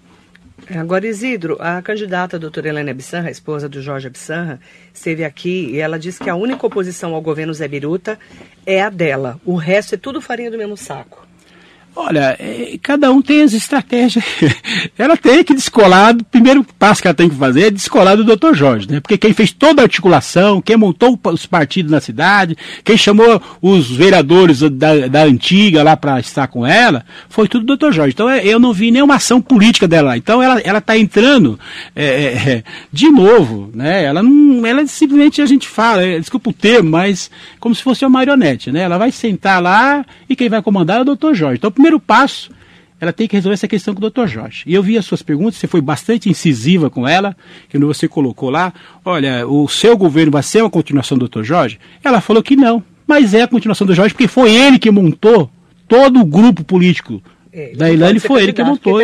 Agora, 0.71 1.07
Isidro, 1.07 1.57
a 1.59 1.81
candidata 1.81 2.37
a 2.37 2.39
doutora 2.39 2.69
Helena 2.69 2.91
Absanra, 2.91 3.31
esposa 3.31 3.67
do 3.67 3.81
Jorge 3.81 4.09
Absanra, 4.09 4.61
esteve 4.93 5.25
aqui 5.25 5.71
e 5.71 5.79
ela 5.79 5.99
disse 5.99 6.23
que 6.23 6.29
a 6.29 6.35
única 6.35 6.67
oposição 6.67 7.15
ao 7.15 7.23
governo 7.23 7.55
Zé 7.55 7.67
Biruta 7.67 8.19
é 8.67 8.83
a 8.83 8.91
dela. 8.91 9.41
O 9.47 9.57
resto 9.57 9.95
é 9.95 9.99
tudo 9.99 10.21
farinha 10.21 10.51
do 10.51 10.59
mesmo 10.59 10.77
saco. 10.77 11.27
Olha, 12.00 12.37
é, 12.38 12.78
cada 12.81 13.11
um 13.11 13.21
tem 13.21 13.43
as 13.43 13.52
estratégias. 13.52 14.25
ela 14.97 15.17
tem 15.17 15.43
que 15.43 15.52
descolar, 15.52 16.14
o 16.14 16.23
primeiro 16.23 16.64
passo 16.78 17.02
que 17.02 17.09
ela 17.09 17.14
tem 17.14 17.28
que 17.28 17.35
fazer 17.35 17.62
é 17.62 17.71
descolar 17.73 18.17
do 18.17 18.25
Dr. 18.25 18.55
Jorge, 18.55 18.88
né? 18.88 19.00
Porque 19.00 19.19
quem 19.19 19.33
fez 19.33 19.50
toda 19.50 19.83
a 19.83 19.85
articulação, 19.85 20.62
quem 20.62 20.76
montou 20.76 21.19
os 21.25 21.45
partidos 21.45 21.90
na 21.90 22.00
cidade, 22.00 22.57
quem 22.85 22.97
chamou 22.97 23.43
os 23.61 23.90
vereadores 23.90 24.61
da, 24.61 25.09
da 25.09 25.25
antiga 25.25 25.83
lá 25.83 25.97
para 25.97 26.21
estar 26.21 26.47
com 26.47 26.64
ela, 26.64 27.05
foi 27.28 27.49
tudo 27.49 27.73
o 27.73 27.76
Dr. 27.76 27.90
Jorge. 27.90 28.14
Então 28.14 28.31
é, 28.31 28.47
eu 28.47 28.61
não 28.61 28.73
vi 28.73 28.93
nenhuma 28.93 29.17
ação 29.17 29.40
política 29.40 29.88
dela 29.88 30.11
lá. 30.11 30.17
Então 30.17 30.40
ela, 30.40 30.61
ela 30.61 30.81
tá 30.81 30.97
entrando 30.97 31.59
é, 31.97 32.05
é, 32.05 32.50
é, 32.50 32.64
de 32.93 33.11
novo, 33.11 33.73
né? 33.75 34.05
Ela 34.05 34.23
não, 34.23 34.64
ela 34.64 34.87
simplesmente 34.87 35.43
a 35.43 35.47
gente 35.47 35.67
fala, 35.67 36.05
é, 36.05 36.21
desculpa 36.21 36.50
o 36.50 36.52
termo, 36.52 36.90
mas 36.90 37.28
como 37.59 37.75
se 37.75 37.83
fosse 37.83 38.05
uma 38.05 38.11
marionete, 38.11 38.71
né? 38.71 38.83
Ela 38.83 38.99
vai 38.99 39.11
sentar 39.11 39.61
lá 39.61 40.07
e 40.31 40.37
quem 40.37 40.49
vai 40.49 40.62
comandar 40.62 40.99
é 40.99 41.00
o 41.00 41.17
Dr. 41.17 41.35
Jorge. 41.35 41.57
Então, 41.59 41.73
primeiro 41.73 41.88
passo, 41.99 42.50
ela 43.00 43.12
tem 43.12 43.28
que 43.28 43.37
resolver 43.37 43.54
essa 43.54 43.68
questão 43.68 43.95
com 43.95 44.04
o 44.04 44.11
Dr. 44.11 44.26
Jorge. 44.26 44.64
E 44.66 44.75
eu 44.75 44.83
vi 44.83 44.99
as 44.99 45.04
suas 45.04 45.23
perguntas, 45.23 45.57
você 45.57 45.66
foi 45.66 45.80
bastante 45.80 46.28
incisiva 46.28 46.90
com 46.90 47.07
ela, 47.07 47.37
que 47.68 47.78
você 47.78 48.09
colocou 48.09 48.50
lá, 48.50 48.73
olha, 49.04 49.47
o 49.47 49.68
seu 49.68 49.97
governo 49.97 50.33
vai 50.33 50.42
ser 50.42 50.62
uma 50.62 50.71
continuação 50.71 51.16
do 51.16 51.28
Dr. 51.28 51.42
Jorge? 51.42 51.78
Ela 52.02 52.21
falou 52.21 52.42
que 52.42 52.57
não, 52.57 52.83
mas 53.07 53.35
é 53.35 53.42
a 53.42 53.49
continuação 53.49 53.87
do 53.87 53.95
Jorge, 53.95 54.14
porque 54.14 54.28
foi 54.28 54.52
ele 54.52 54.78
que 54.78 54.90
montou 54.90 55.50
todo 55.87 56.21
o 56.21 56.25
grupo 56.25 56.64
político 56.64 57.23
é, 57.52 57.73
da 57.75 57.90
Ilane 57.90 58.21
foi 58.21 58.42
ele 58.42 58.52
que 58.52 58.62
montou. 58.62 59.00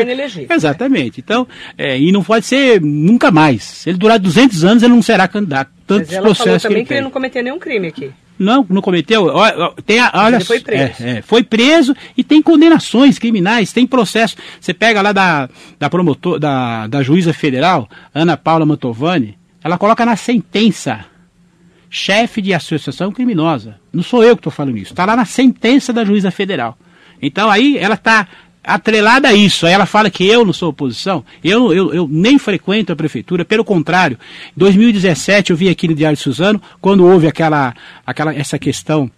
Tá 0.47 0.55
Exatamente. 0.55 1.21
Então, 1.21 1.47
é, 1.79 1.99
e 1.99 2.13
não 2.13 2.23
pode 2.23 2.45
ser 2.45 2.81
nunca 2.81 3.31
mais. 3.31 3.63
Se 3.63 3.91
ele 3.91 3.99
durar 3.99 4.19
200 4.19 4.65
anos, 4.65 4.83
ele 4.83 4.93
não 4.93 5.03
será 5.03 5.27
candidato. 5.27 5.71
Tantos 5.87 6.09
Mas 6.09 6.17
ela 6.17 6.25
processos 6.27 6.45
falou 6.45 6.61
também 6.61 6.75
que 6.75 6.79
ele, 6.81 6.87
que 6.87 6.95
ele 6.95 7.01
não 7.03 7.11
cometeu 7.11 7.43
nenhum 7.43 7.59
crime 7.59 7.89
aqui. 7.89 8.13
Não, 8.39 8.67
não 8.69 8.83
cometeu. 8.83 9.31
Tem, 9.87 9.99
olha, 10.13 10.37
ele 10.37 10.45
foi 10.45 10.61
preso. 10.61 11.03
É, 11.03 11.11
é, 11.11 11.23
foi 11.23 11.43
preso 11.43 11.95
e 12.17 12.25
tem 12.25 12.43
condenações 12.43 13.19
criminais, 13.19 13.73
tem 13.73 13.87
processo. 13.87 14.37
Você 14.61 14.75
pega 14.75 15.01
lá 15.01 15.13
da, 15.13 15.49
da 15.79 15.89
promotor, 15.89 16.39
da, 16.39 16.87
da 16.87 17.03
juíza 17.03 17.33
federal, 17.33 17.89
Ana 18.13 18.37
Paula 18.37 18.67
Mantovani, 18.67 19.39
ela 19.63 19.79
coloca 19.79 20.05
na 20.05 20.17
sentença 20.17 21.07
chefe 21.89 22.43
de 22.43 22.53
associação 22.53 23.13
criminosa. 23.13 23.77
Não 23.93 24.03
sou 24.03 24.25
eu 24.25 24.35
que 24.37 24.41
estou 24.41 24.53
falando 24.53 24.77
isso. 24.77 24.93
Está 24.93 25.05
lá 25.05 25.15
na 25.15 25.25
sentença 25.25 25.93
da 25.93 26.05
juíza 26.05 26.31
federal. 26.33 26.77
Então 27.23 27.49
aí 27.49 27.79
ela 27.79 27.95
está 27.95 28.27
atrelada 28.65 29.29
a 29.29 29.35
isso. 29.35 29.67
Ela 29.67 29.87
fala 29.87 30.11
que 30.11 30.27
eu 30.27 30.45
não 30.45 30.53
sou 30.53 30.71
oposição. 30.71 31.25
Eu, 31.43 31.73
eu, 31.73 31.95
eu 31.95 32.09
nem 32.11 32.39
frequento 32.39 32.93
a 32.93 32.97
prefeitura, 32.97 33.45
pelo 33.45 33.65
contrário. 33.65 34.19
Em 34.49 34.59
2017 34.59 35.51
eu 35.51 35.57
vi 35.57 35.69
aqui 35.69 35.87
no 35.87 35.95
Diário 35.95 36.17
de 36.17 36.23
Suzano, 36.23 36.61
quando 36.81 37.07
houve 37.07 37.27
aquela, 37.27 37.75
aquela 38.07 38.35
essa 38.35 38.59
questão 38.59 39.11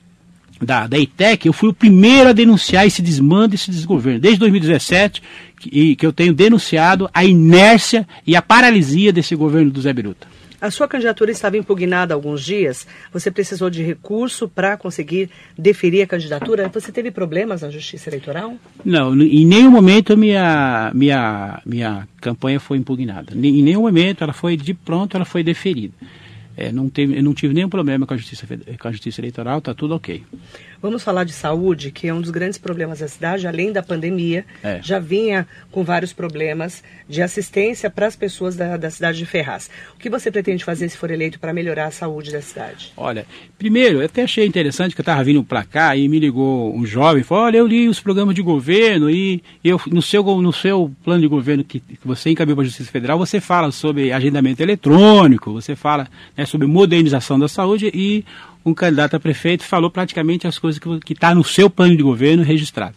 da, 0.60 0.86
da 0.86 0.98
ITEC, 0.98 1.46
eu 1.46 1.52
fui 1.52 1.68
o 1.68 1.74
primeiro 1.74 2.30
a 2.30 2.32
denunciar 2.32 2.86
esse 2.86 3.02
desmando, 3.02 3.54
esse 3.54 3.70
desgoverno. 3.70 4.20
Desde 4.20 4.40
2017, 4.40 5.22
que, 5.60 5.96
que 5.96 6.06
eu 6.06 6.12
tenho 6.12 6.32
denunciado 6.32 7.08
a 7.12 7.24
inércia 7.24 8.06
e 8.26 8.34
a 8.34 8.42
paralisia 8.42 9.12
desse 9.12 9.34
governo 9.34 9.70
do 9.70 9.80
Zé 9.80 9.92
Biruta. 9.92 10.35
A 10.60 10.70
sua 10.70 10.88
candidatura 10.88 11.30
estava 11.30 11.56
impugnada 11.56 12.14
há 12.14 12.16
alguns 12.16 12.44
dias. 12.44 12.86
Você 13.12 13.30
precisou 13.30 13.68
de 13.68 13.82
recurso 13.82 14.48
para 14.48 14.76
conseguir 14.76 15.30
deferir 15.56 16.04
a 16.04 16.06
candidatura. 16.06 16.68
Você 16.68 16.90
teve 16.90 17.10
problemas 17.10 17.62
na 17.62 17.70
Justiça 17.70 18.08
Eleitoral? 18.08 18.54
Não, 18.84 19.14
em 19.14 19.44
nenhum 19.44 19.70
momento 19.70 20.16
minha, 20.16 20.90
minha, 20.94 21.60
minha 21.64 22.08
campanha 22.20 22.58
foi 22.58 22.78
impugnada. 22.78 23.32
Em 23.34 23.62
nenhum 23.62 23.82
momento 23.82 24.24
ela 24.24 24.32
foi 24.32 24.56
de 24.56 24.72
pronto, 24.72 25.16
ela 25.16 25.24
foi 25.24 25.42
deferida. 25.42 25.94
É, 26.56 26.72
não, 26.72 26.88
teve, 26.88 27.20
não 27.20 27.34
tive 27.34 27.52
nenhum 27.52 27.68
problema 27.68 28.06
com 28.06 28.14
a 28.14 28.16
justiça, 28.16 28.46
com 28.80 28.88
a 28.88 28.92
justiça 28.92 29.20
eleitoral, 29.20 29.58
está 29.58 29.74
tudo 29.74 29.94
ok. 29.94 30.24
Vamos 30.86 31.02
falar 31.02 31.24
de 31.24 31.32
saúde, 31.32 31.90
que 31.90 32.06
é 32.06 32.14
um 32.14 32.20
dos 32.20 32.30
grandes 32.30 32.58
problemas 32.58 33.00
da 33.00 33.08
cidade, 33.08 33.44
além 33.44 33.72
da 33.72 33.82
pandemia. 33.82 34.44
É. 34.62 34.78
Já 34.80 35.00
vinha 35.00 35.44
com 35.72 35.82
vários 35.82 36.12
problemas 36.12 36.80
de 37.08 37.20
assistência 37.20 37.90
para 37.90 38.06
as 38.06 38.14
pessoas 38.14 38.54
da, 38.54 38.76
da 38.76 38.88
cidade 38.88 39.18
de 39.18 39.26
Ferraz. 39.26 39.68
O 39.96 39.98
que 39.98 40.08
você 40.08 40.30
pretende 40.30 40.62
fazer 40.62 40.88
se 40.88 40.96
for 40.96 41.10
eleito 41.10 41.40
para 41.40 41.52
melhorar 41.52 41.86
a 41.86 41.90
saúde 41.90 42.30
da 42.30 42.40
cidade? 42.40 42.92
Olha, 42.96 43.26
primeiro, 43.58 43.98
eu 43.98 44.04
até 44.04 44.22
achei 44.22 44.46
interessante 44.46 44.94
que 44.94 45.00
eu 45.00 45.02
estava 45.02 45.24
vindo 45.24 45.42
para 45.42 45.64
cá 45.64 45.96
e 45.96 46.08
me 46.08 46.20
ligou 46.20 46.72
um 46.72 46.86
jovem, 46.86 47.24
falou, 47.24 47.46
olha, 47.46 47.56
eu 47.56 47.66
li 47.66 47.88
os 47.88 47.98
programas 47.98 48.36
de 48.36 48.42
governo 48.42 49.10
e 49.10 49.42
eu, 49.64 49.80
no, 49.88 50.00
seu, 50.00 50.22
no 50.40 50.52
seu 50.52 50.92
plano 51.02 51.20
de 51.20 51.26
governo 51.26 51.64
que, 51.64 51.80
que 51.80 51.98
você 52.06 52.30
encaminhou 52.30 52.54
para 52.54 52.62
a 52.62 52.68
Justiça 52.68 52.92
Federal, 52.92 53.18
você 53.18 53.40
fala 53.40 53.72
sobre 53.72 54.12
agendamento 54.12 54.62
eletrônico, 54.62 55.52
você 55.52 55.74
fala 55.74 56.06
né, 56.36 56.46
sobre 56.46 56.68
modernização 56.68 57.40
da 57.40 57.48
saúde 57.48 57.90
e 57.92 58.24
um 58.70 58.74
candidato 58.74 59.14
a 59.14 59.20
prefeito 59.20 59.62
falou 59.62 59.90
praticamente 59.90 60.46
as 60.46 60.58
coisas 60.58 60.80
que 61.04 61.12
está 61.12 61.34
no 61.34 61.44
seu 61.44 61.70
plano 61.70 61.96
de 61.96 62.02
governo 62.02 62.42
registrado. 62.42 62.96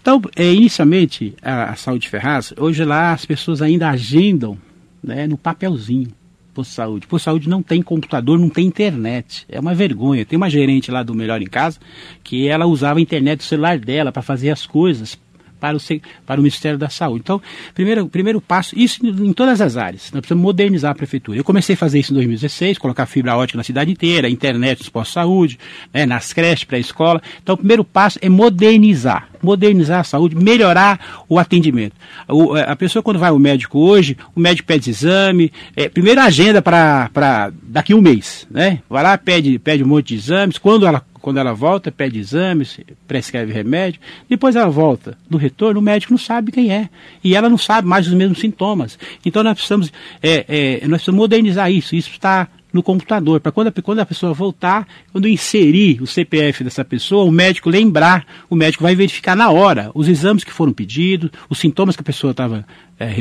Então, 0.00 0.22
é, 0.34 0.50
inicialmente, 0.52 1.34
a, 1.42 1.72
a 1.72 1.76
Saúde 1.76 2.08
Ferraz, 2.08 2.54
hoje 2.56 2.84
lá 2.84 3.12
as 3.12 3.26
pessoas 3.26 3.60
ainda 3.60 3.90
agendam 3.90 4.56
né, 5.02 5.26
no 5.26 5.36
papelzinho 5.36 6.12
por 6.54 6.64
saúde. 6.64 7.06
Por 7.06 7.20
saúde 7.20 7.48
não 7.48 7.62
tem 7.62 7.82
computador, 7.82 8.38
não 8.38 8.48
tem 8.48 8.66
internet. 8.66 9.44
É 9.48 9.60
uma 9.60 9.74
vergonha. 9.74 10.24
Tem 10.24 10.36
uma 10.36 10.50
gerente 10.50 10.90
lá 10.90 11.02
do 11.02 11.14
Melhor 11.14 11.42
em 11.42 11.46
Casa 11.46 11.78
que 12.24 12.48
ela 12.48 12.66
usava 12.66 12.98
a 12.98 13.02
internet 13.02 13.38
do 13.38 13.44
celular 13.44 13.78
dela 13.78 14.10
para 14.10 14.22
fazer 14.22 14.50
as 14.50 14.66
coisas 14.66 15.18
para 15.60 15.76
o, 15.76 15.80
para 16.26 16.40
o 16.40 16.42
Ministério 16.42 16.78
da 16.78 16.88
Saúde. 16.88 17.20
Então, 17.22 17.40
primeiro, 17.74 18.08
primeiro 18.08 18.40
passo, 18.40 18.76
isso 18.76 19.04
em 19.06 19.32
todas 19.32 19.60
as 19.60 19.76
áreas. 19.76 20.10
Nós 20.12 20.20
precisamos 20.20 20.42
modernizar 20.42 20.92
a 20.92 20.94
prefeitura. 20.94 21.38
Eu 21.38 21.44
comecei 21.44 21.74
a 21.74 21.78
fazer 21.78 22.00
isso 22.00 22.12
em 22.12 22.14
2016, 22.14 22.78
colocar 22.78 23.06
fibra 23.06 23.36
ótica 23.36 23.58
na 23.58 23.62
cidade 23.62 23.92
inteira, 23.92 24.28
internet 24.28 24.78
nos 24.78 24.88
postos 24.88 25.10
de 25.10 25.14
saúde, 25.14 25.58
né, 25.92 26.06
nas 26.06 26.32
creches, 26.32 26.64
pré-escola. 26.64 27.20
Então, 27.42 27.54
o 27.54 27.58
primeiro 27.58 27.84
passo 27.84 28.18
é 28.22 28.28
modernizar. 28.28 29.28
Modernizar 29.42 30.00
a 30.00 30.04
saúde, 30.04 30.34
melhorar 30.34 31.24
o 31.28 31.38
atendimento. 31.38 31.94
O, 32.28 32.54
a 32.54 32.76
pessoa, 32.76 33.02
quando 33.02 33.18
vai 33.18 33.30
ao 33.30 33.38
médico 33.38 33.78
hoje, 33.78 34.16
o 34.34 34.40
médico 34.40 34.66
pede 34.66 34.90
exame, 34.90 35.52
é, 35.76 35.88
primeiro 35.88 36.20
agenda 36.20 36.62
para 36.62 37.52
daqui 37.62 37.92
a 37.92 37.96
um 37.96 38.00
mês. 38.00 38.46
Né? 38.50 38.80
Vai 38.88 39.02
lá, 39.02 39.18
pede, 39.18 39.58
pede 39.58 39.82
um 39.82 39.86
monte 39.86 40.08
de 40.08 40.14
exames. 40.16 40.58
Quando 40.58 40.86
ela 40.86 41.02
quando 41.20 41.38
ela 41.38 41.52
volta, 41.52 41.92
pede 41.92 42.18
exames, 42.18 42.80
prescreve 43.06 43.52
remédio. 43.52 44.00
Depois 44.28 44.56
ela 44.56 44.70
volta 44.70 45.16
do 45.28 45.36
retorno, 45.36 45.80
o 45.80 45.82
médico 45.82 46.12
não 46.12 46.18
sabe 46.18 46.50
quem 46.50 46.72
é. 46.72 46.88
E 47.22 47.34
ela 47.34 47.48
não 47.48 47.58
sabe 47.58 47.86
mais 47.86 48.06
os 48.06 48.14
mesmos 48.14 48.40
sintomas. 48.40 48.98
Então 49.24 49.42
nós 49.42 49.54
precisamos, 49.54 49.92
é, 50.22 50.44
é, 50.48 50.80
nós 50.82 51.00
precisamos 51.00 51.18
modernizar 51.18 51.70
isso. 51.70 51.94
Isso 51.94 52.10
está 52.10 52.48
no 52.72 52.82
computador, 52.82 53.40
para 53.40 53.52
quando, 53.52 53.68
a, 53.68 53.82
quando 53.82 53.98
a 54.00 54.06
pessoa 54.06 54.32
voltar, 54.32 54.86
quando 55.12 55.28
inserir 55.28 56.00
o 56.02 56.06
CPF 56.06 56.64
dessa 56.64 56.84
pessoa, 56.84 57.24
o 57.24 57.30
médico 57.30 57.68
lembrar, 57.68 58.26
o 58.48 58.56
médico 58.56 58.82
vai 58.82 58.94
verificar 58.94 59.36
na 59.36 59.50
hora 59.50 59.90
os 59.94 60.08
exames 60.08 60.44
que 60.44 60.52
foram 60.52 60.72
pedidos, 60.72 61.30
os 61.48 61.58
sintomas 61.58 61.96
que 61.96 62.02
a 62.02 62.04
pessoa 62.04 62.30
estava 62.30 62.64
é, 62.98 63.14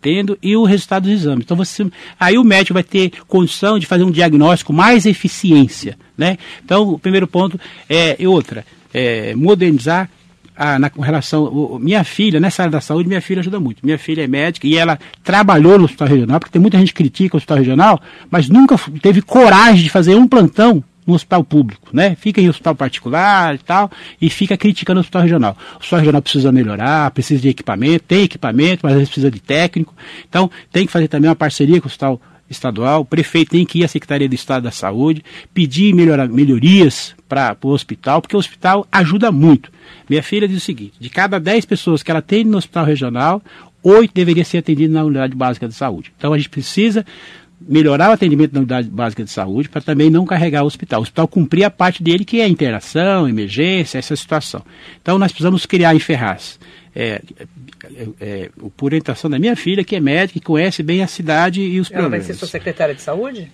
tendo 0.00 0.38
e 0.42 0.56
o 0.56 0.64
resultado 0.64 1.04
dos 1.04 1.12
exames. 1.12 1.44
Então 1.44 1.56
você, 1.56 1.86
aí 2.18 2.36
o 2.36 2.44
médico 2.44 2.74
vai 2.74 2.82
ter 2.82 3.12
condição 3.26 3.78
de 3.78 3.86
fazer 3.86 4.04
um 4.04 4.10
diagnóstico 4.10 4.72
mais 4.72 5.06
eficiência. 5.06 5.96
Né? 6.16 6.38
Então, 6.64 6.90
o 6.90 6.98
primeiro 6.98 7.26
ponto 7.26 7.58
é 7.88 8.16
e 8.18 8.26
outra, 8.26 8.64
é, 8.92 9.34
modernizar 9.34 10.08
a, 10.56 10.78
na, 10.78 10.90
relação. 10.98 11.44
O, 11.44 11.78
minha 11.78 12.04
filha, 12.04 12.40
nessa 12.40 12.62
área 12.62 12.72
da 12.72 12.80
saúde, 12.80 13.08
minha 13.08 13.20
filha 13.20 13.40
ajuda 13.40 13.58
muito. 13.60 13.84
Minha 13.84 13.98
filha 13.98 14.22
é 14.22 14.26
médica 14.26 14.66
e 14.66 14.76
ela 14.76 14.98
trabalhou 15.22 15.78
no 15.78 15.84
hospital 15.84 16.08
regional, 16.08 16.40
porque 16.40 16.52
tem 16.52 16.60
muita 16.60 16.78
gente 16.78 16.88
que 16.88 17.02
critica 17.02 17.36
o 17.36 17.38
hospital 17.38 17.58
regional, 17.58 18.00
mas 18.30 18.48
nunca 18.48 18.76
teve 19.00 19.22
coragem 19.22 19.82
de 19.82 19.90
fazer 19.90 20.14
um 20.14 20.26
plantão 20.26 20.82
no 21.06 21.14
hospital 21.14 21.44
público, 21.44 21.88
né? 21.92 22.16
Fica 22.18 22.40
em 22.40 22.48
hospital 22.48 22.74
particular 22.74 23.54
e 23.54 23.58
tal, 23.58 23.90
e 24.20 24.30
fica 24.30 24.56
criticando 24.56 25.00
o 25.00 25.02
hospital 25.02 25.22
regional. 25.22 25.56
O 25.74 25.78
hospital 25.78 25.98
regional 25.98 26.22
precisa 26.22 26.50
melhorar, 26.50 27.10
precisa 27.10 27.42
de 27.42 27.48
equipamento, 27.50 28.04
tem 28.04 28.22
equipamento, 28.22 28.80
mas 28.82 28.92
às 28.92 28.98
vezes 28.98 29.10
precisa 29.10 29.30
de 29.30 29.40
técnico. 29.40 29.94
Então, 30.26 30.50
tem 30.72 30.86
que 30.86 30.92
fazer 30.92 31.08
também 31.08 31.28
uma 31.28 31.36
parceria 31.36 31.80
com 31.80 31.86
o 31.86 31.88
hospital 31.88 32.20
estadual, 32.48 33.00
o 33.00 33.04
prefeito 33.04 33.50
tem 33.50 33.64
que 33.64 33.80
ir 33.80 33.84
à 33.84 33.88
Secretaria 33.88 34.28
do 34.28 34.34
Estado 34.34 34.64
da 34.64 34.70
Saúde, 34.70 35.24
pedir 35.52 35.94
melhorias 35.94 37.14
para 37.28 37.56
o 37.62 37.68
hospital, 37.68 38.20
porque 38.20 38.36
o 38.36 38.38
hospital 38.38 38.86
ajuda 38.92 39.32
muito. 39.32 39.70
Minha 40.08 40.22
filha 40.22 40.46
diz 40.46 40.58
o 40.58 40.60
seguinte: 40.60 40.94
de 40.98 41.10
cada 41.10 41.38
10 41.38 41.64
pessoas 41.64 42.02
que 42.02 42.10
ela 42.10 42.22
tem 42.22 42.44
no 42.44 42.58
hospital 42.58 42.84
regional, 42.84 43.42
oito 43.82 44.12
deveria 44.14 44.44
ser 44.44 44.58
atendido 44.58 44.92
na 44.92 45.04
unidade 45.04 45.34
básica 45.34 45.68
de 45.68 45.74
saúde. 45.74 46.12
Então 46.16 46.32
a 46.32 46.36
gente 46.36 46.48
precisa 46.48 47.04
melhorar 47.66 48.10
o 48.10 48.12
atendimento 48.12 48.52
na 48.52 48.60
unidade 48.60 48.90
básica 48.90 49.24
de 49.24 49.30
saúde 49.30 49.68
para 49.68 49.80
também 49.80 50.10
não 50.10 50.26
carregar 50.26 50.64
o 50.64 50.66
hospital. 50.66 51.00
O 51.00 51.02
hospital 51.02 51.26
cumprir 51.26 51.64
a 51.64 51.70
parte 51.70 52.02
dele 52.02 52.24
que 52.24 52.40
é 52.40 52.44
a 52.44 53.28
emergência, 53.28 53.98
essa 53.98 54.14
situação. 54.14 54.62
Então 55.00 55.18
nós 55.18 55.32
precisamos 55.32 55.64
criar 55.64 55.94
em 55.94 55.98
Ferraz 55.98 56.58
é, 56.94 57.20
é, 57.84 58.08
é, 58.20 58.50
por 58.76 58.86
orientação 58.86 59.30
da 59.30 59.38
minha 59.38 59.56
filha, 59.56 59.84
que 59.84 59.96
é 59.96 60.00
médica 60.00 60.38
e 60.38 60.40
conhece 60.40 60.82
bem 60.82 61.02
a 61.02 61.06
cidade 61.06 61.60
e 61.60 61.80
os 61.80 61.90
Ela 61.90 62.02
problemas. 62.02 62.26
Ela 62.26 62.26
vai 62.26 62.34
ser 62.34 62.38
sua 62.38 62.48
secretária 62.48 62.94
de 62.94 63.02
saúde? 63.02 63.50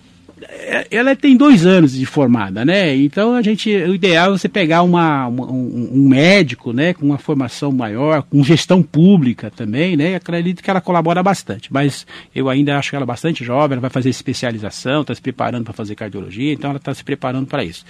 É, 0.49 0.87
ela 0.89 1.15
tem 1.15 1.37
dois 1.37 1.65
anos 1.65 1.93
de 1.93 2.05
formada, 2.05 2.65
né? 2.65 2.95
Então 2.95 3.35
a 3.35 3.41
gente, 3.41 3.69
o 3.69 3.93
ideal 3.93 4.33
é 4.33 4.37
você 4.37 4.49
pegar 4.49 4.81
uma, 4.81 5.27
uma 5.27 5.45
um, 5.51 5.89
um, 5.93 6.09
médico, 6.09 6.73
né, 6.73 6.93
com 6.93 7.05
uma 7.05 7.17
formação 7.17 7.71
maior, 7.71 8.23
com 8.23 8.43
gestão 8.43 8.81
pública 8.81 9.51
também, 9.51 9.95
né? 9.95 10.15
Acredito 10.15 10.63
que 10.63 10.69
ela 10.69 10.81
colabora 10.81 11.21
bastante, 11.21 11.71
mas 11.71 12.07
eu 12.33 12.49
ainda 12.49 12.77
acho 12.77 12.95
ela 12.95 13.05
bastante 13.05 13.43
jovem, 13.43 13.73
ela 13.73 13.81
vai 13.81 13.89
fazer 13.89 14.09
especialização, 14.09 15.01
está 15.01 15.13
se 15.13 15.21
preparando 15.21 15.63
para 15.63 15.73
fazer 15.73 15.95
cardiologia, 15.95 16.53
então 16.53 16.71
ela 16.71 16.79
está 16.79 16.93
se 16.93 17.03
preparando 17.03 17.45
para 17.47 17.63
isso. 17.63 17.85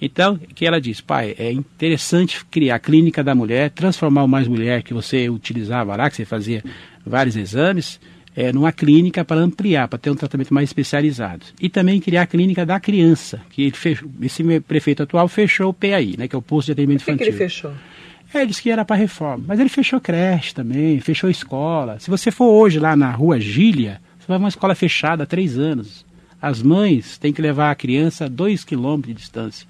Então, 0.00 0.34
o 0.34 0.38
que 0.38 0.66
ela 0.66 0.80
diz? 0.80 1.00
Pai, 1.00 1.34
é 1.38 1.50
interessante 1.50 2.44
criar 2.46 2.76
a 2.76 2.78
clínica 2.78 3.22
da 3.22 3.34
mulher, 3.34 3.70
transformar 3.70 4.22
o 4.22 4.28
Mais 4.28 4.46
Mulher 4.46 4.82
que 4.82 4.94
você 4.94 5.28
utilizava 5.28 5.96
lá, 5.96 6.08
que 6.08 6.16
você 6.16 6.24
fazia 6.24 6.62
vários 7.04 7.36
exames, 7.36 8.00
é, 8.36 8.52
numa 8.52 8.70
clínica 8.70 9.24
para 9.24 9.40
ampliar, 9.40 9.88
para 9.88 9.98
ter 9.98 10.10
um 10.10 10.14
tratamento 10.14 10.54
mais 10.54 10.68
especializado. 10.68 11.44
E 11.60 11.68
também 11.68 12.00
criar 12.00 12.22
a 12.22 12.26
clínica 12.26 12.64
da 12.64 12.78
criança, 12.78 13.40
que 13.50 13.70
fechou, 13.72 14.08
esse 14.22 14.60
prefeito 14.60 15.02
atual 15.02 15.26
fechou 15.26 15.70
o 15.70 15.74
PAI, 15.74 16.14
né, 16.16 16.28
que 16.28 16.36
é 16.36 16.38
o 16.38 16.42
posto 16.42 16.66
de 16.66 16.72
atendimento 16.72 17.00
Por 17.00 17.06
que 17.06 17.10
infantil. 17.12 17.32
Que 17.32 17.42
ele 17.42 17.48
fechou? 17.48 17.72
É, 18.32 18.38
ele 18.38 18.46
disse 18.46 18.62
que 18.62 18.70
era 18.70 18.84
para 18.84 18.94
reforma, 18.94 19.44
mas 19.48 19.58
ele 19.58 19.68
fechou 19.68 20.00
creche 20.00 20.54
também, 20.54 21.00
fechou 21.00 21.28
escola. 21.28 21.98
Se 21.98 22.10
você 22.10 22.30
for 22.30 22.50
hoje 22.50 22.78
lá 22.78 22.94
na 22.94 23.10
rua 23.10 23.40
Gília, 23.40 24.00
você 24.18 24.28
vai 24.28 24.38
uma 24.38 24.48
escola 24.48 24.74
fechada 24.74 25.24
há 25.24 25.26
três 25.26 25.58
anos. 25.58 26.06
As 26.40 26.62
mães 26.62 27.18
têm 27.18 27.32
que 27.32 27.42
levar 27.42 27.70
a 27.70 27.74
criança 27.74 28.26
a 28.26 28.28
dois 28.28 28.62
quilômetros 28.62 29.14
de 29.14 29.20
distância. 29.20 29.66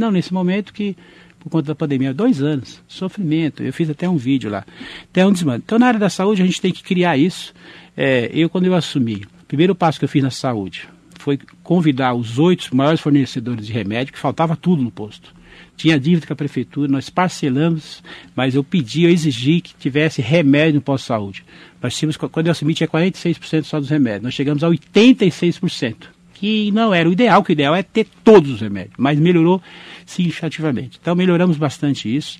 Não 0.00 0.10
nesse 0.10 0.32
momento 0.32 0.72
que, 0.72 0.96
por 1.38 1.50
conta 1.50 1.68
da 1.68 1.74
pandemia, 1.74 2.14
dois 2.14 2.42
anos, 2.42 2.82
sofrimento. 2.88 3.62
Eu 3.62 3.72
fiz 3.72 3.90
até 3.90 4.08
um 4.08 4.16
vídeo 4.16 4.50
lá. 4.50 4.64
Até 5.04 5.26
um 5.26 5.32
desmando. 5.32 5.62
Então, 5.64 5.78
na 5.78 5.86
área 5.86 6.00
da 6.00 6.08
saúde, 6.08 6.42
a 6.42 6.46
gente 6.46 6.60
tem 6.60 6.72
que 6.72 6.82
criar 6.82 7.18
isso. 7.18 7.52
É, 7.94 8.30
eu, 8.32 8.48
quando 8.48 8.64
eu 8.64 8.74
assumi, 8.74 9.26
o 9.42 9.44
primeiro 9.46 9.74
passo 9.74 9.98
que 9.98 10.04
eu 10.06 10.08
fiz 10.08 10.22
na 10.22 10.30
saúde 10.30 10.88
foi 11.18 11.38
convidar 11.62 12.14
os 12.14 12.38
oito 12.38 12.74
maiores 12.74 13.00
fornecedores 13.00 13.66
de 13.66 13.72
remédio, 13.74 14.12
que 14.12 14.18
faltava 14.18 14.56
tudo 14.56 14.82
no 14.82 14.90
posto. 14.90 15.34
Tinha 15.76 16.00
dívida 16.00 16.26
com 16.26 16.32
a 16.32 16.36
prefeitura, 16.36 16.90
nós 16.90 17.10
parcelamos, 17.10 18.02
mas 18.34 18.54
eu 18.54 18.64
pedi, 18.64 19.04
eu 19.04 19.10
exigi 19.10 19.60
que 19.60 19.74
tivesse 19.74 20.22
remédio 20.22 20.76
no 20.76 20.80
posto-saúde. 20.80 21.44
Nós 21.82 21.94
tínhamos, 21.96 22.16
quando 22.16 22.46
eu 22.46 22.52
assumi, 22.52 22.74
tinha 22.74 22.88
46% 22.88 23.64
só 23.64 23.78
dos 23.78 23.90
remédios. 23.90 24.22
Nós 24.22 24.34
chegamos 24.34 24.64
a 24.64 24.68
86%, 24.68 25.96
que 26.40 26.70
não 26.70 26.94
era 26.94 27.06
o 27.06 27.12
ideal, 27.12 27.44
que 27.44 27.50
o 27.50 27.52
ideal 27.52 27.76
é 27.76 27.82
ter 27.82 28.06
todos 28.24 28.50
os 28.50 28.60
remédios, 28.62 28.94
mas 28.96 29.20
melhorou 29.20 29.60
significativamente. 30.06 30.98
Então 30.98 31.14
melhoramos 31.14 31.58
bastante 31.58 32.14
isso, 32.16 32.38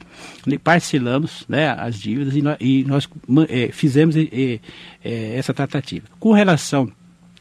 parcelamos 0.65 1.45
né, 1.47 1.69
as 1.69 2.01
dívidas 2.01 2.35
e 2.35 2.41
nós, 2.41 2.57
e 2.59 2.85
nós 2.85 3.09
é, 3.51 3.69
fizemos 3.71 4.17
é, 4.17 4.59
essa 5.05 5.53
tratativa. 5.53 6.07
Com 6.19 6.33
relação 6.33 6.91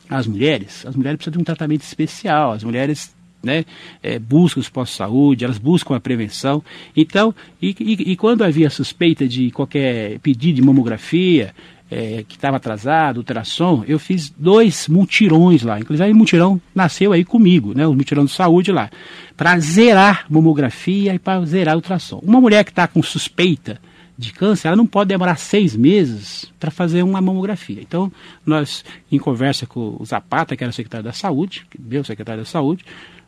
às 0.10 0.28
mulheres, 0.28 0.86
as 0.86 0.98
mulheres 0.98 1.16
precisam 1.16 1.38
de 1.38 1.40
um 1.40 1.46
tratamento 1.46 1.84
especial, 1.84 2.52
as 2.52 2.64
mulheres 2.66 3.16
né, 3.42 3.64
é, 4.04 4.20
buscam 4.20 4.60
os 4.60 4.68
postos-saúde, 4.68 5.46
elas 5.46 5.58
buscam 5.58 5.96
a 5.96 6.00
prevenção. 6.02 6.62
Então, 6.94 7.34
e, 7.62 7.74
e, 7.80 8.12
e, 8.12 8.16
quando 8.18 8.44
havia 8.44 8.70
suspeita 8.70 9.26
de 9.26 9.50
qualquer 9.52 10.20
pedido 10.20 10.58
de 10.58 10.62
mamografia, 10.62 11.56
é, 11.92 12.24
que 12.28 12.36
estava 12.36 12.58
atrasado, 12.58 13.18
ultrassom, 13.18 13.84
eu 13.88 13.98
fiz 13.98 14.30
dois 14.30 14.88
mutirões 14.88 15.64
lá. 15.64 15.80
Inclusive, 15.80 16.12
o 16.12 16.16
mutirão 16.16 16.62
nasceu 16.74 17.12
aí 17.12 17.26
comigo, 17.26 17.74
né, 17.76 17.88
o 17.88 17.94
mutirão 17.94 18.26
de 18.26 18.32
saúde 18.32 18.72
lá, 18.72 18.90
para 19.36 19.58
zerar 19.60 20.26
mamografia 20.30 21.16
e 21.16 21.20
para 21.20 21.44
zerar 21.46 21.76
ultrassom. 21.76 22.20
Uma 22.24 22.40
mulher 22.40 22.64
que 22.64 22.72
está 22.72 22.88
com 22.88 23.02
suspeita 23.02 23.80
de 24.18 24.34
câncer, 24.34 24.68
ela 24.68 24.76
não 24.76 24.86
pode 24.86 25.08
demorar 25.08 25.38
seis 25.38 25.76
meses 25.76 26.52
para 26.60 26.70
fazer 26.70 27.04
uma 27.04 27.22
mamografia. 27.22 27.82
Então, 27.82 28.12
nós, 28.46 28.84
em 29.10 29.18
conversa 29.18 29.66
com 29.66 29.96
o 29.98 30.06
Zapata, 30.06 30.58
que 30.58 30.64
era 30.64 30.70
o 30.72 30.74
secretário 30.74 31.06
da 31.06 31.14
Saúde, 31.14 31.66
meu 31.80 32.04
secretário 32.04 32.44
da 32.44 32.46
Saúde, 32.46 32.84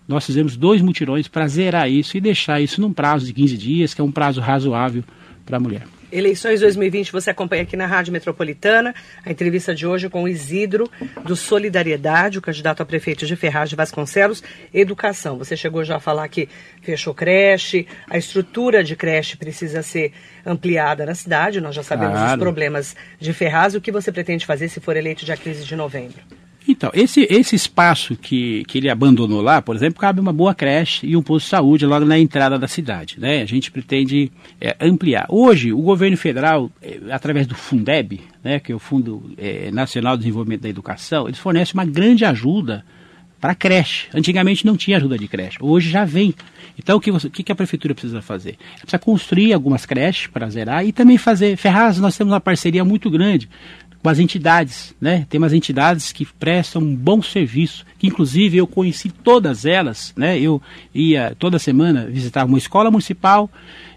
nós 0.06 0.25
fizemos 0.25 0.58
dois 0.58 0.82
mutirões 0.82 1.30
para 1.30 1.48
zerar 1.48 1.89
isso 1.89 2.18
e 2.18 2.22
deixar 2.22 2.60
isso 2.60 2.82
num 2.82 2.91
prazo 2.91 3.25
de 3.25 3.34
15 3.34 3.58
dias, 3.58 3.94
que 3.94 4.01
é 4.01 4.03
um 4.03 4.12
prazo 4.12 4.41
razoável 4.41 5.03
para 5.46 5.56
a 5.56 5.60
mulher. 5.60 5.88
Eleições 6.12 6.60
2020 6.60 7.12
você 7.12 7.30
acompanha 7.30 7.63
aqui 7.63 7.77
na 7.77 7.86
Rádio 7.86 8.12
Metropolitana. 8.12 8.94
A 9.25 9.32
entrevista 9.32 9.74
de 9.74 9.88
hoje 9.88 10.10
com 10.10 10.24
o 10.24 10.27
Isidro, 10.27 10.91
do 11.24 11.36
Solidariedade, 11.36 12.38
o 12.38 12.41
candidato 12.41 12.84
a 12.84 12.86
prefeito 12.86 13.25
de 13.25 13.36
Ferraz 13.38 13.70
de 13.70 13.77
Vasconcelos. 13.77 14.44
Educação. 14.74 15.38
Você 15.38 15.56
chegou 15.56 15.86
já 15.86 15.96
a 15.96 16.00
falar 16.00 16.27
que 16.27 16.50
fechou 16.82 17.13
creche, 17.13 17.88
a 18.10 18.18
estrutura 18.18 18.84
de 18.84 18.96
creche 18.96 19.38
precisa 19.38 19.82
ser 19.82 20.12
ampliada 20.46 21.06
na 21.06 21.15
cidade. 21.15 21.62
Nós 21.62 21.74
já 21.74 21.84
sabemos 21.84 22.18
claro. 22.18 22.34
os 22.34 22.39
problemas 22.39 22.96
de 23.18 23.32
Ferraz. 23.32 23.74
O 23.74 23.80
que 23.80 23.91
você 23.91 24.12
pretende 24.12 24.46
fazer 24.46 24.68
se 24.68 24.82
for 24.82 24.98
eleito 24.98 25.24
dia 25.24 25.38
15 25.38 25.63
de 25.63 25.75
novembro? 25.77 26.40
Então, 26.68 26.91
esse, 26.94 27.27
esse 27.30 27.56
espaço 27.56 28.15
que, 28.15 28.63
que 28.65 28.77
ele 28.77 28.89
abandonou 28.89 29.41
lá, 29.41 29.62
por 29.62 29.75
exemplo, 29.75 30.00
cabe 30.00 30.20
uma 30.20 30.32
boa 30.32 30.53
creche 30.53 31.08
e 31.08 31.18
um 31.18 31.22
posto 31.22 31.46
de 31.46 31.50
saúde 31.50 31.86
logo 31.86 32.06
na 32.06 32.20
entrada 32.20 32.58
da 32.58 32.68
cidade. 32.68 33.20
Né? 33.20 33.41
A 33.41 33.46
gente 33.46 33.72
pretende 33.72 34.32
é, 34.60 34.75
ampliar. 34.80 35.25
Hoje, 35.30 35.74
o 35.74 35.82
governo 35.82 36.15
federal, 36.18 36.70
é, 36.82 37.00
através 37.12 37.48
do 37.48 37.56
Fundeb, 37.56 38.22
né, 38.44 38.60
que 38.60 38.72
é 38.72 38.75
o 38.75 38.80
Fundo 38.80 39.32
é, 39.38 39.72
Nacional 39.72 40.15
de 40.15 40.24
Desenvolvimento 40.24 40.62
da 40.62 40.70
Educação, 40.70 41.27
eles 41.27 41.39
fornecem 41.39 41.74
uma 41.74 41.86
grande 41.86 42.25
ajuda 42.25 42.86
para 43.41 43.55
creche. 43.55 44.07
Antigamente 44.13 44.65
não 44.65 44.77
tinha 44.77 44.98
ajuda 44.98 45.18
de 45.18 45.27
creche, 45.27 45.57
hoje 45.59 45.89
já 45.89 46.05
vem. 46.05 46.33
Então 46.77 46.98
o 46.98 47.01
que, 47.01 47.11
você, 47.11 47.27
o 47.27 47.31
que 47.31 47.51
a 47.51 47.55
prefeitura 47.55 47.96
precisa 47.96 48.22
fazer? 48.22 48.57
Precisa 48.79 49.00
construir 49.00 49.51
algumas 49.51 49.85
creches 49.85 50.27
para 50.27 50.48
zerar 50.48 50.85
e 50.85 50.94
também 50.94 51.18
fazer. 51.18 51.57
Ferraz, 51.57 51.98
nós 51.98 52.16
temos 52.16 52.31
uma 52.31 52.39
parceria 52.39 52.85
muito 52.85 53.09
grande 53.09 53.50
com 54.01 54.09
as 54.09 54.20
entidades, 54.20 54.96
né? 55.00 55.27
Tem 55.29 55.37
umas 55.37 55.53
entidades 55.53 56.11
que 56.11 56.25
prestam 56.25 56.81
um 56.81 56.96
bom 56.96 57.22
serviço, 57.22 57.85
que 58.00 58.07
inclusive 58.07 58.57
eu 58.57 58.66
conheci 58.66 59.09
todas 59.09 59.66
elas, 59.66 60.13
né? 60.16 60.39
Eu 60.39 60.61
ia 60.94 61.35
toda 61.37 61.59
semana 61.59 62.05
visitar 62.05 62.46
uma 62.46 62.57
escola 62.57 62.89
municipal 62.89 63.50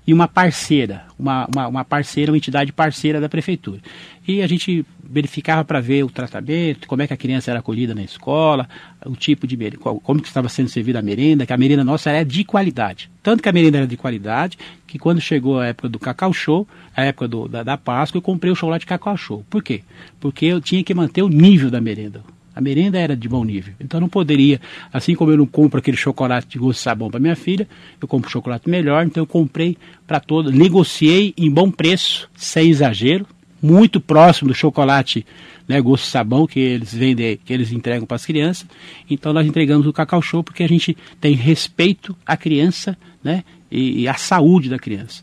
e 0.07 0.13
uma 0.13 0.29
parceira, 0.29 1.05
uma, 1.19 1.49
uma, 1.55 1.69
uma 1.69 1.85
parceira, 1.85 2.31
uma 2.31 2.37
entidade 2.37 2.73
parceira 2.73 3.19
da 3.21 3.29
prefeitura. 3.29 3.81
E 4.29 4.43
a 4.43 4.47
gente 4.47 4.85
verificava 5.09 5.65
para 5.65 5.81
ver 5.81 6.05
o 6.05 6.11
tratamento, 6.11 6.89
como 6.89 7.03
é 7.03 7.07
que 7.07 7.13
a 7.13 7.17
criança 7.17 7.51
era 7.51 7.61
acolhida 7.61 7.95
na 7.95 8.03
escola, 8.03 8.69
o 9.05 9.15
tipo 9.15 9.47
de 9.47 9.57
como 10.03 10.21
que 10.21 10.29
estava 10.29 10.49
sendo 10.49 10.69
servida 10.69 10.99
a 10.99 11.03
merenda, 11.03 11.47
que 11.47 11.53
a 11.53 11.57
merenda 11.57 11.85
nossa 11.85 12.11
era 12.11 12.25
de 12.25 12.45
qualidade. 12.45 13.11
Tanto 13.23 13.43
que 13.43 13.49
a 13.49 13.53
merenda 13.53 13.79
era 13.79 13.87
de 13.87 13.97
qualidade, 13.97 14.59
que 14.87 14.99
quando 14.99 15.21
chegou 15.21 15.61
a 15.61 15.67
época 15.67 15.89
do 15.89 15.99
Cacau 15.99 16.33
Show, 16.33 16.67
a 16.97 17.05
época 17.05 17.29
do, 17.29 17.49
da, 17.49 17.63
da 17.63 17.77
Páscoa, 17.77 18.19
eu 18.19 18.23
comprei 18.23 18.53
o 18.53 18.57
chocolate 18.57 18.87
Cacau 18.87 19.17
Show. 19.17 19.45
Por 19.51 19.63
quê? 19.63 19.83
Porque 20.21 20.47
eu 20.47 20.61
tinha 20.61 20.83
que 20.83 20.95
manter 20.95 21.23
o 21.23 21.29
nível 21.29 21.71
da 21.71 21.81
merenda. 21.81 22.23
A 22.55 22.61
merenda 22.61 22.99
era 22.99 23.17
de 23.17 23.29
bom 23.29 23.45
nível. 23.45 23.75
Então 23.81 23.99
não 23.99 24.09
poderia, 24.09 24.61
assim 24.93 25.15
como 25.15 25.33
eu 25.33 25.37
não 25.37 25.47
compro 25.47 25.81
aquele 25.81 25.97
chocolate 25.97 26.47
de 26.47 26.59
gosto 26.59 26.79
de 26.79 26.85
sabão 26.85 27.11
para 27.11 27.19
minha 27.19 27.35
filha, 27.35 27.67
eu 28.01 28.07
compro 28.07 28.31
chocolate 28.31 28.71
melhor, 28.71 29.05
então 29.05 29.23
eu 29.23 29.27
comprei 29.27 29.77
para 30.07 30.21
todos, 30.21 30.55
negociei 30.55 31.35
em 31.37 31.51
bom 31.51 31.71
preço, 31.71 32.31
sem 32.37 32.71
exagero, 32.71 33.27
muito 33.65 33.99
próximo 33.99 34.49
do 34.49 34.55
chocolate 34.55 35.25
né, 35.67 35.81
gosto 35.81 36.05
sabão 36.05 36.47
que 36.47 36.61
eles 36.61 36.93
vendem, 36.95 37.39
que 37.43 37.53
eles 37.53 37.73
entregam 37.73 38.07
para 38.07 38.17
as 38.17 38.27
crianças. 38.27 38.67
Então 39.09 39.33
nós 39.33 39.47
entregamos 39.47 39.87
o 39.87 39.93
Cacau 39.93 40.21
Show 40.21 40.45
porque 40.45 40.63
a 40.63 40.69
gente 40.69 40.95
tem 41.21 41.35
respeito 41.35 42.15
à 42.27 42.37
criança, 42.37 42.97
né, 43.23 43.43
e, 43.71 44.03
e 44.03 44.09
à 44.09 44.15
saúde 44.15 44.69
da 44.69 44.79
criança. 44.79 45.23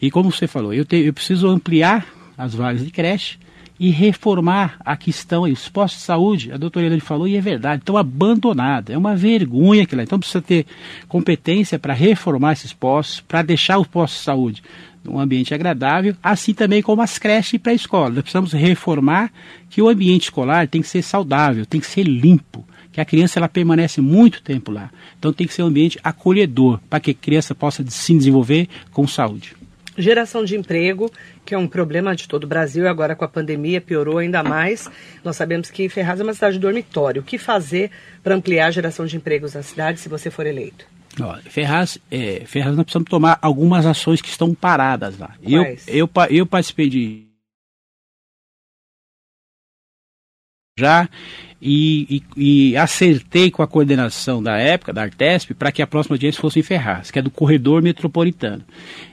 E 0.00 0.10
como 0.10 0.30
você 0.30 0.46
falou, 0.46 0.74
eu, 0.74 0.84
te, 0.84 0.96
eu 0.96 1.12
preciso 1.14 1.48
ampliar 1.48 2.06
as 2.36 2.54
vagas 2.54 2.84
de 2.84 2.90
creche 2.90 3.38
e 3.80 3.90
reformar 3.90 4.76
a 4.80 4.96
questão 4.96 5.44
aí, 5.44 5.52
os 5.52 5.68
postos 5.68 6.00
de 6.00 6.06
saúde, 6.06 6.52
a 6.52 6.56
doutora 6.56 6.86
Helena 6.86 7.00
falou, 7.00 7.28
e 7.28 7.36
é 7.36 7.40
verdade, 7.40 7.80
estão 7.80 7.96
abandonados, 7.96 8.92
é 8.92 8.98
uma 8.98 9.16
vergonha 9.16 9.84
aquilo 9.84 10.00
lá. 10.00 10.02
Então 10.02 10.18
precisa 10.18 10.42
ter 10.42 10.66
competência 11.06 11.78
para 11.78 11.94
reformar 11.94 12.52
esses 12.52 12.72
postos, 12.72 13.20
para 13.20 13.40
deixar 13.40 13.78
os 13.78 13.86
postos 13.86 14.18
de 14.18 14.24
saúde 14.24 14.62
um 15.06 15.18
ambiente 15.18 15.54
agradável, 15.54 16.14
assim 16.22 16.54
também 16.54 16.82
como 16.82 17.02
as 17.02 17.18
creches 17.18 17.54
e 17.54 17.58
pré-escola. 17.58 18.10
Nós 18.10 18.22
precisamos 18.22 18.52
reformar 18.52 19.32
que 19.68 19.82
o 19.82 19.88
ambiente 19.88 20.24
escolar 20.24 20.66
tem 20.68 20.82
que 20.82 20.88
ser 20.88 21.02
saudável, 21.02 21.66
tem 21.66 21.80
que 21.80 21.86
ser 21.86 22.02
limpo, 22.02 22.66
que 22.92 23.00
a 23.00 23.04
criança 23.04 23.38
ela 23.38 23.48
permanece 23.48 24.00
muito 24.00 24.42
tempo 24.42 24.70
lá. 24.70 24.90
Então 25.18 25.32
tem 25.32 25.46
que 25.46 25.54
ser 25.54 25.62
um 25.62 25.66
ambiente 25.66 25.98
acolhedor, 26.02 26.80
para 26.88 27.00
que 27.00 27.10
a 27.12 27.14
criança 27.14 27.54
possa 27.54 27.84
se 27.88 28.14
desenvolver 28.14 28.68
com 28.92 29.06
saúde. 29.06 29.56
Geração 29.96 30.44
de 30.44 30.56
emprego, 30.56 31.10
que 31.44 31.54
é 31.54 31.58
um 31.58 31.66
problema 31.66 32.14
de 32.14 32.28
todo 32.28 32.44
o 32.44 32.46
Brasil, 32.46 32.84
e 32.84 32.88
agora 32.88 33.16
com 33.16 33.24
a 33.24 33.28
pandemia 33.28 33.80
piorou 33.80 34.18
ainda 34.18 34.44
mais. 34.44 34.88
Nós 35.24 35.34
sabemos 35.34 35.72
que 35.72 35.88
Ferraz 35.88 36.20
é 36.20 36.22
uma 36.22 36.34
cidade 36.34 36.56
dormitório. 36.56 37.20
O 37.20 37.24
que 37.24 37.36
fazer 37.36 37.90
para 38.22 38.36
ampliar 38.36 38.66
a 38.66 38.70
geração 38.70 39.06
de 39.06 39.16
empregos 39.16 39.54
na 39.54 39.62
cidade 39.62 39.98
se 39.98 40.08
você 40.08 40.30
for 40.30 40.46
eleito? 40.46 40.86
Ferraz, 41.42 41.98
é, 42.10 42.44
Ferraz, 42.46 42.76
nós 42.76 42.84
precisamos 42.84 43.08
tomar 43.08 43.38
algumas 43.42 43.86
ações 43.86 44.20
que 44.20 44.28
estão 44.28 44.54
paradas 44.54 45.18
lá. 45.18 45.34
Eu, 45.42 45.64
eu, 45.86 46.10
eu 46.30 46.46
participei 46.46 46.88
de. 46.88 47.28
Já 50.78 51.08
e, 51.60 52.22
e, 52.36 52.70
e, 52.70 52.76
acertei 52.76 53.50
com 53.50 53.62
a 53.62 53.66
coordenação 53.66 54.40
da 54.40 54.56
época, 54.58 54.92
da 54.92 55.02
Artesp, 55.02 55.54
para 55.54 55.72
que 55.72 55.82
a 55.82 55.86
próxima 55.88 56.14
audiência 56.14 56.40
fosse 56.40 56.60
em 56.60 56.62
Ferraz, 56.62 57.10
que 57.10 57.18
é 57.18 57.22
do 57.22 57.30
corredor 57.30 57.82
metropolitano. 57.82 58.62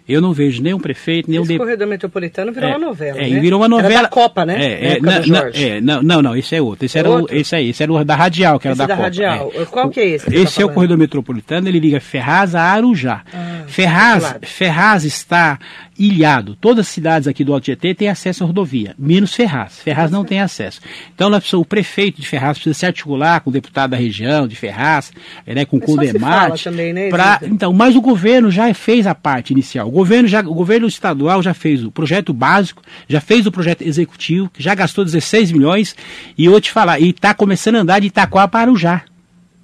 Eu 0.08 0.21
não 0.21 0.31
vejo 0.31 0.62
nenhum 0.62 0.79
prefeito, 0.79 1.27
nenhum... 1.27 1.41
Esse 1.41 1.53
de... 1.53 1.58
corredor 1.58 1.88
metropolitano 1.88 2.51
virou 2.51 2.69
é, 2.69 2.73
uma 2.73 2.86
novela, 2.86 3.19
é, 3.19 3.27
né? 3.27 3.39
virou 3.39 3.60
uma 3.60 3.67
novela... 3.67 3.93
Era 3.93 4.03
da 4.03 4.08
Copa, 4.10 4.45
né? 4.45 4.63
É, 4.63 4.97
é, 4.97 4.99
na, 4.99 5.25
na, 5.25 5.49
é 5.55 5.81
não, 5.81 6.03
não, 6.03 6.21
não, 6.21 6.36
esse 6.36 6.55
é 6.55 6.62
outro. 6.62 6.86
Esse, 6.86 6.99
era 6.99 7.10
outro? 7.10 7.36
O, 7.36 7.39
esse 7.39 7.55
aí, 7.55 7.69
esse 7.69 7.81
era 7.81 7.91
o 7.91 8.03
da 8.03 8.15
Radial, 8.15 8.60
que 8.60 8.67
esse 8.67 8.79
era 8.79 8.88
da, 8.88 8.93
da 8.93 8.95
Copa. 8.95 9.03
Radial. 9.08 9.51
É. 9.55 9.65
Qual 9.65 9.89
que 9.89 9.99
é 9.99 10.10
esse? 10.10 10.36
esse 10.36 10.58
tá 10.58 10.62
é 10.62 10.65
o 10.65 10.69
corredor 10.69 10.99
metropolitano, 10.99 11.67
ele 11.67 11.79
liga 11.79 11.99
Ferraz 11.99 12.53
a 12.53 12.62
Arujá. 12.62 13.23
Ah. 13.34 13.55
Ferraz, 13.67 14.36
Ferraz 14.43 15.04
está 15.04 15.60
ilhado. 15.97 16.56
Todas 16.56 16.88
as 16.88 16.91
cidades 16.91 17.28
aqui 17.28 17.43
do 17.43 17.54
Alto 17.54 17.63
Tietê 17.63 17.93
têm 17.93 18.10
acesso 18.10 18.43
à 18.43 18.47
rodovia, 18.47 18.93
menos 18.97 19.34
Ferraz. 19.34 19.80
Ferraz 19.80 20.12
não 20.12 20.25
tem 20.25 20.41
acesso. 20.41 20.82
Então 21.13 21.32
o 21.54 21.65
prefeito 21.65 22.21
de 22.21 22.28
Ferraz 22.28 22.58
precisa 22.58 22.73
se 22.73 22.86
articular 22.86 23.39
com 23.41 23.49
o 23.49 23.54
deputado 23.54 23.91
da 23.91 23.97
região 23.97 24.47
de 24.47 24.56
Ferraz, 24.56 25.12
né, 25.47 25.65
com 25.65 25.78
o 25.78 25.80
Codemate. 25.80 26.69
Né, 26.69 27.10
pra, 27.10 27.39
então, 27.43 27.71
mas 27.71 27.95
o 27.95 28.01
governo 28.01 28.51
já 28.51 28.73
fez 28.73 29.08
a 29.08 29.15
parte 29.15 29.51
inicial. 29.54 29.88
O 29.88 29.91
governo, 29.91 30.28
já, 30.28 30.41
o 30.41 30.54
governo 30.54 30.88
estadual 30.88 31.41
já 31.41 31.54
fez 31.54 31.84
o 31.84 31.91
projeto 31.91 32.34
básico, 32.34 32.82
já 33.08 33.21
fez 33.21 33.45
o 33.45 33.51
projeto 33.51 33.82
executivo, 33.82 34.49
que 34.49 34.62
já 34.62 34.75
gastou 34.75 35.06
16 35.06 35.51
milhões, 35.51 35.95
e 36.38 36.45
eu 36.45 36.51
vou 36.51 36.62
te 36.62 36.71
falar, 36.71 36.99
e 36.99 37.10
está 37.10 37.34
começando 37.34 37.75
a 37.75 37.80
andar 37.80 37.99
de 37.99 38.08
Itaquá 38.08 38.47
para 38.47 38.71
o 38.71 38.75
Já. 38.75 39.04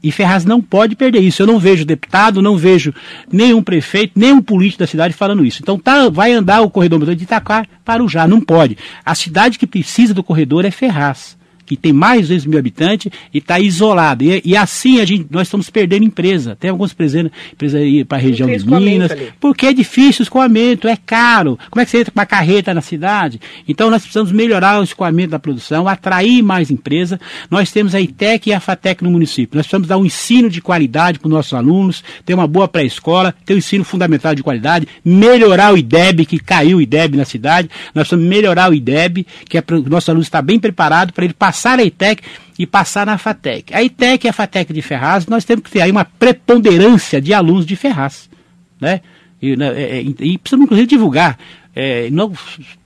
E 0.04 0.12
Ferraz 0.12 0.46
não 0.46 0.62
pode 0.62 0.96
perder 0.96 1.20
isso. 1.20 1.42
Eu 1.42 1.48
não 1.48 1.60
vejo 1.60 1.86
deputado, 1.86 2.42
não 2.42 2.58
vejo 2.58 2.94
nenhum 3.32 3.62
prefeito, 3.62 4.14
nenhum 4.16 4.42
político 4.42 4.80
da 4.80 4.88
cidade 4.88 5.14
falando 5.14 5.46
isso. 5.46 5.62
Então 5.62 5.78
tá, 5.78 6.10
vai 6.10 6.32
andar 6.32 6.62
o 6.62 6.70
corredor 6.70 7.16
de 7.16 7.24
Itaquá 7.24 7.66
para 7.86 8.04
o 8.04 8.10
Já, 8.10 8.28
não 8.28 8.42
pode. 8.42 8.78
A 9.06 9.14
cidade 9.14 9.60
que 9.60 9.68
precisa 9.68 10.14
do 10.14 10.24
corredor 10.24 10.66
é 10.66 10.72
Ferraz 10.72 11.40
que 11.72 11.78
tem 11.78 11.94
mais 11.94 12.24
de 12.24 12.34
2 12.34 12.46
mil 12.48 12.60
habitantes 12.60 13.10
e 13.34 13.38
está 13.38 13.58
isolado. 13.58 14.26
E, 14.26 14.42
e, 14.44 14.58
assim 14.58 15.00
a 15.00 15.06
gente, 15.06 15.28
nós 15.32 15.48
estamos 15.48 15.70
perdendo 15.70 16.04
empresa. 16.04 16.54
Tem 16.60 16.70
algumas 16.70 16.92
empresas, 16.92 17.32
empresa 17.54 17.78
aí 17.78 18.04
para 18.04 18.18
a 18.18 18.22
região 18.22 18.46
de 18.50 18.68
Minas, 18.68 19.14
porque 19.40 19.68
é 19.68 19.74
difícil 19.74 20.22
o 20.22 20.24
escoamento, 20.24 20.86
é 20.86 20.98
caro. 20.98 21.58
Como 21.70 21.82
é 21.82 21.86
que 21.86 21.92
você 21.92 22.00
entra 22.00 22.12
com 22.12 22.20
uma 22.20 22.26
carreta 22.26 22.74
na 22.74 22.82
cidade? 22.82 23.40
Então 23.66 23.90
nós 23.90 24.02
precisamos 24.02 24.34
melhorar 24.34 24.82
o 24.82 24.84
escoamento 24.84 25.30
da 25.30 25.40
produção, 25.40 25.88
atrair 25.88 26.44
mais 26.44 26.70
empresa. 26.70 27.18
Nós 27.50 27.72
temos 27.72 27.96
a 27.96 28.02
ITEC 28.02 28.50
e 28.50 28.54
a 28.54 28.60
FATEC 28.60 29.02
no 29.02 29.10
município. 29.10 29.56
Nós 29.56 29.66
precisamos 29.66 29.88
dar 29.88 29.98
um 29.98 30.06
ensino 30.06 30.50
de 30.50 30.62
qualidade 30.62 31.20
para 31.20 31.28
os 31.28 31.34
nossos 31.34 31.54
alunos, 31.54 32.04
ter 32.26 32.34
uma 32.34 32.48
boa 32.48 32.68
pré-escola, 32.68 33.34
ter 33.46 33.54
um 33.54 33.58
ensino 33.58 33.86
fundamental 33.86 34.36
de 34.36 34.44
qualidade, 34.44 34.90
melhorar 35.06 35.74
o 35.74 35.78
IDEB, 35.78 36.26
que 36.26 36.38
caiu 36.38 36.80
o 36.80 36.82
IDEB 36.82 37.16
na 37.16 37.24
cidade. 37.24 37.70
Nós 37.96 38.10
precisamos 38.10 38.28
melhorar 38.28 38.70
o 38.70 38.74
IDEB, 38.74 39.26
que 39.48 39.58
é 39.58 39.62
para 39.62 39.78
o 39.78 39.90
nosso 39.90 40.12
aluno 40.12 40.22
estar 40.22 40.42
bem 40.42 40.60
preparado 40.60 41.14
para 41.14 41.24
ele 41.24 41.34
passar 41.34 41.61
passar 41.62 41.80
a 41.80 41.84
ITEC 41.84 42.24
e 42.58 42.66
passar 42.66 43.06
na 43.06 43.18
FATEC. 43.18 43.74
A 43.74 43.84
ITEC 43.84 44.26
e 44.26 44.30
a 44.30 44.34
FATEC 44.34 44.74
de 44.74 44.82
Ferraz, 44.82 45.28
nós 45.28 45.46
temos 45.46 45.64
que 45.64 45.72
ter 45.72 45.82
aí 45.82 45.92
uma 45.92 46.06
preponderância 46.06 47.22
de 47.22 47.34
alunos 47.34 47.66
de 47.66 47.76
Ferraz. 47.76 48.30
Né? 48.80 49.02
E, 49.40 49.56
né, 49.56 49.68
é, 49.80 49.98
é, 49.98 50.02
e 50.02 50.38
precisamos, 50.40 50.66
inclusive, 50.66 50.88
divulgar. 50.88 51.38
É, 51.76 52.10
não, 52.10 52.34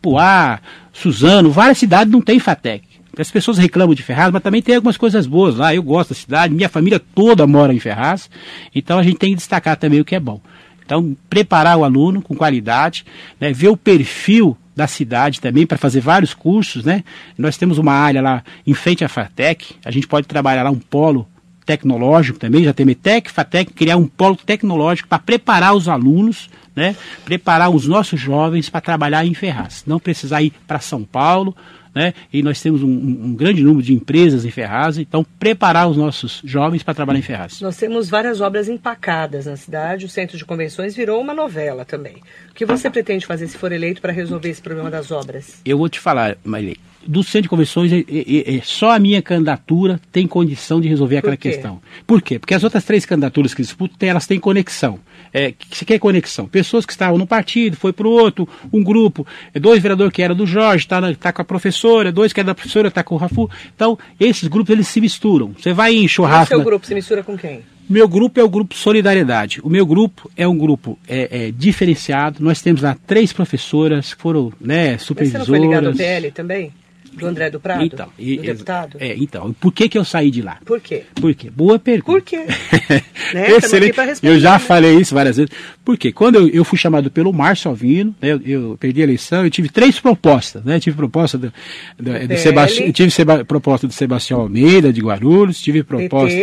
Poá, 0.02 0.60
Suzano, 0.92 1.52
várias 1.52 1.78
cidades 1.78 2.12
não 2.12 2.22
têm 2.22 2.38
FATEC. 2.38 2.84
As 3.18 3.32
pessoas 3.32 3.58
reclamam 3.58 3.96
de 3.96 4.04
Ferraz, 4.04 4.30
mas 4.32 4.44
também 4.44 4.62
tem 4.62 4.76
algumas 4.76 4.98
coisas 4.98 5.26
boas 5.26 5.56
lá. 5.56 5.74
Eu 5.74 5.82
gosto 5.82 6.10
da 6.10 6.16
cidade, 6.16 6.54
minha 6.54 6.68
família 6.68 7.00
toda 7.00 7.48
mora 7.48 7.74
em 7.74 7.80
Ferraz. 7.80 8.30
Então 8.74 9.00
a 9.00 9.04
gente 9.04 9.18
tem 9.18 9.30
que 9.30 9.38
destacar 9.38 9.78
também 9.78 10.02
o 10.02 10.06
que 10.06 10.16
é 10.16 10.20
bom. 10.20 10.42
Então, 10.86 11.16
preparar 11.30 11.78
o 11.78 11.86
aluno 11.86 12.22
com 12.22 12.36
qualidade, 12.36 13.06
né, 13.40 13.54
ver 13.54 13.70
o 13.70 13.78
perfil 13.78 14.56
da 14.76 14.88
cidade 14.88 15.40
também 15.40 15.66
para 15.66 15.78
fazer 15.78 16.02
vários 16.02 16.34
cursos, 16.34 16.84
né? 16.84 17.04
Nós 17.38 17.58
temos 17.58 17.78
uma 17.78 17.94
área 17.94 18.22
lá 18.22 18.44
em 18.68 18.74
frente 18.74 19.06
à 19.06 19.10
FATEC, 19.10 19.76
a 19.86 19.92
gente 19.92 20.08
pode 20.08 20.28
trabalhar 20.28 20.64
lá 20.64 20.72
um 20.72 20.80
polo 20.80 21.28
tecnológico 21.66 22.38
também, 22.38 22.64
já 22.64 22.74
tem 22.74 22.86
METEC, 22.86 23.32
FATEC, 23.32 23.74
criar 23.74 23.98
um 23.98 24.06
polo 24.06 24.36
tecnológico 24.36 25.10
para 25.10 25.18
preparar 25.18 25.76
os 25.76 25.88
alunos, 25.88 26.50
né? 26.76 26.96
Preparar 27.24 27.70
os 27.70 27.88
nossos 27.88 28.20
jovens 28.20 28.70
para 28.70 28.82
trabalhar 28.82 29.26
em 29.26 29.34
Ferraz. 29.34 29.84
Não 29.88 30.00
precisar 30.00 30.44
ir 30.44 30.54
para 30.68 30.80
São 30.80 31.04
Paulo, 31.04 31.56
né? 31.96 32.14
E 32.32 32.44
nós 32.44 32.62
temos 32.62 32.84
um, 32.84 32.90
um, 32.90 33.34
grande 33.34 33.64
número 33.64 33.82
de 33.82 33.94
empresas 33.94 34.44
em 34.44 34.52
Ferraz, 34.52 34.98
então 34.98 35.26
preparar 35.40 35.90
os 35.90 35.96
nossos 35.96 36.42
jovens 36.44 36.84
para 36.84 36.94
trabalhar 36.94 37.20
em 37.20 37.22
Ferraz. 37.22 37.62
Nós 37.62 37.78
temos 37.78 38.10
várias 38.10 38.42
obras 38.42 38.68
empacadas 38.68 39.46
na 39.46 39.56
cidade, 39.56 40.06
o 40.06 40.10
centro 40.10 40.38
de 40.38 40.44
convenções 40.44 40.94
virou 40.94 41.22
uma 41.22 41.34
novela 41.34 41.86
também. 41.86 42.18
O 42.52 42.54
que 42.54 42.66
você 42.66 42.90
pretende 42.90 43.26
fazer 43.26 43.48
se 43.48 43.58
for 43.58 43.72
eleito 43.72 44.02
para 44.02 44.12
resolver 44.12 44.50
esse 44.50 44.62
problema 44.62 44.92
das 44.92 45.10
obras? 45.10 45.62
Eu 45.64 45.78
vou 45.78 45.88
te 45.88 46.00
falar, 46.00 46.38
Marilei, 46.44 46.78
do 47.08 47.24
centro 47.24 47.44
de 47.44 47.50
convenções, 47.50 47.94
é, 47.94 47.98
é, 48.00 48.58
é, 48.58 48.62
só 48.64 48.92
a 48.92 49.00
minha 49.00 49.22
candidatura 49.22 50.00
tem 50.12 50.28
condição 50.28 50.82
de 50.82 50.88
resolver 50.88 51.18
aquela 51.18 51.38
questão. 51.38 51.82
Por 52.06 52.22
quê? 52.22 52.40
Porque 52.40 52.54
as 52.54 52.64
outras 52.64 52.84
três 52.84 53.06
candidaturas 53.06 53.54
que 53.54 53.62
disputam, 53.62 54.10
elas 54.10 54.26
têm 54.26 54.40
conexão. 54.40 55.00
É, 55.38 55.52
que 55.52 55.84
quer 55.84 56.00
conexão? 56.00 56.48
Pessoas 56.48 56.86
que 56.86 56.94
estavam 56.94 57.18
no 57.18 57.28
partido, 57.28 57.76
foi 57.76 57.92
para 57.92 58.08
o 58.08 58.10
outro, 58.10 58.48
um 58.72 58.82
grupo, 58.82 59.28
é, 59.54 59.60
dois 59.60 59.82
vereadores 59.82 60.14
que 60.14 60.22
eram 60.22 60.34
do 60.34 60.48
Jorge, 60.48 60.86
está 60.86 61.14
tá 61.16 61.34
com 61.34 61.42
a 61.42 61.46
professora, 61.46 62.10
dois 62.10 62.32
que 62.32 62.40
eram 62.40 62.48
da 62.48 62.56
professora, 62.56 62.88
está 62.88 63.04
com 63.04 63.16
o 63.16 63.18
Rafu. 63.18 63.50
Então, 63.76 64.00
esses 64.18 64.48
grupos, 64.48 64.70
eles 64.70 64.88
se 64.88 65.02
misturam. 65.02 65.54
Você 65.60 65.74
vai 65.74 65.94
em 65.94 66.08
churrasco... 66.08 66.54
O 66.54 66.58
seu 66.58 66.64
grupo 66.64 66.88
se 66.88 66.96
mistura 66.96 67.22
com 67.22 67.38
quem? 67.38 67.64
Meu 67.90 68.08
grupo 68.08 68.40
é 68.40 68.44
o 68.46 68.50
grupo 68.50 68.74
Solidariedade. 68.76 69.60
O 69.62 69.70
meu 69.70 69.86
grupo 69.86 70.32
é 70.38 70.48
um 70.48 70.58
grupo 70.58 70.98
é, 71.06 71.48
é, 71.48 71.52
diferenciado. 71.52 72.42
Nós 72.42 72.62
temos 72.62 72.82
lá 72.82 72.96
três 73.06 73.34
professoras 73.34 74.14
que 74.14 74.22
foram 74.22 74.54
né, 74.60 74.98
supervisoras. 74.98 75.50
Mas 75.50 75.58
você 75.58 75.60
não 75.60 75.60
foi 75.60 75.60
ligado 75.60 75.88
ao 75.90 75.94
PL 75.94 76.32
também? 76.32 76.72
Do 77.18 77.28
André 77.28 77.50
do 77.50 77.60
Prado? 77.60 77.84
Então, 77.84 78.10
e, 78.18 78.38
do 78.38 78.44
deputado? 78.44 78.98
É, 79.00 79.16
então. 79.16 79.54
Por 79.54 79.72
que, 79.72 79.90
que 79.90 79.98
eu 79.98 80.06
saí 80.06 80.32
de 80.32 80.42
lá? 80.42 80.58
Por 80.66 80.80
quê? 80.80 81.04
Por 81.16 81.34
quê? 81.34 81.50
Boa 81.50 81.80
pergunta. 81.80 82.20
Por 82.20 82.22
quê? 82.22 82.46
né? 83.34 83.52
Excelente. 83.52 83.96
Eu 84.22 84.40
já 84.40 84.54
né? 84.54 84.60
falei 84.60 84.98
isso 84.98 85.14
várias 85.14 85.38
vezes. 85.38 85.52
Porque 85.84 86.12
quando 86.12 86.36
eu, 86.36 86.48
eu 86.48 86.66
fui 86.66 86.78
chamado 86.78 87.12
pelo 87.12 87.32
Márcio 87.32 87.70
Alvino, 87.70 88.16
né, 88.20 88.32
eu, 88.32 88.42
eu, 88.44 88.78
perdi 88.80 89.02
a 89.02 89.04
eleição, 89.04 89.44
eu 89.44 89.52
tive 89.52 89.70
três 89.70 90.00
propostas. 90.00 90.64
Né? 90.64 90.80
tive 90.80 90.98
proposta 90.98 91.38
do, 91.38 91.54
do, 91.98 92.28
do 92.28 92.38
Sebastião, 92.38 92.92
tive 92.92 93.12
seba, 93.12 93.46
proposta 93.46 93.86
do 93.86 93.94
Sebastião 93.94 94.40
Almeida, 94.40 94.92
de 94.92 95.02
Guarulhos, 95.02 95.62
tive 95.62 95.84
proposta, 95.84 96.36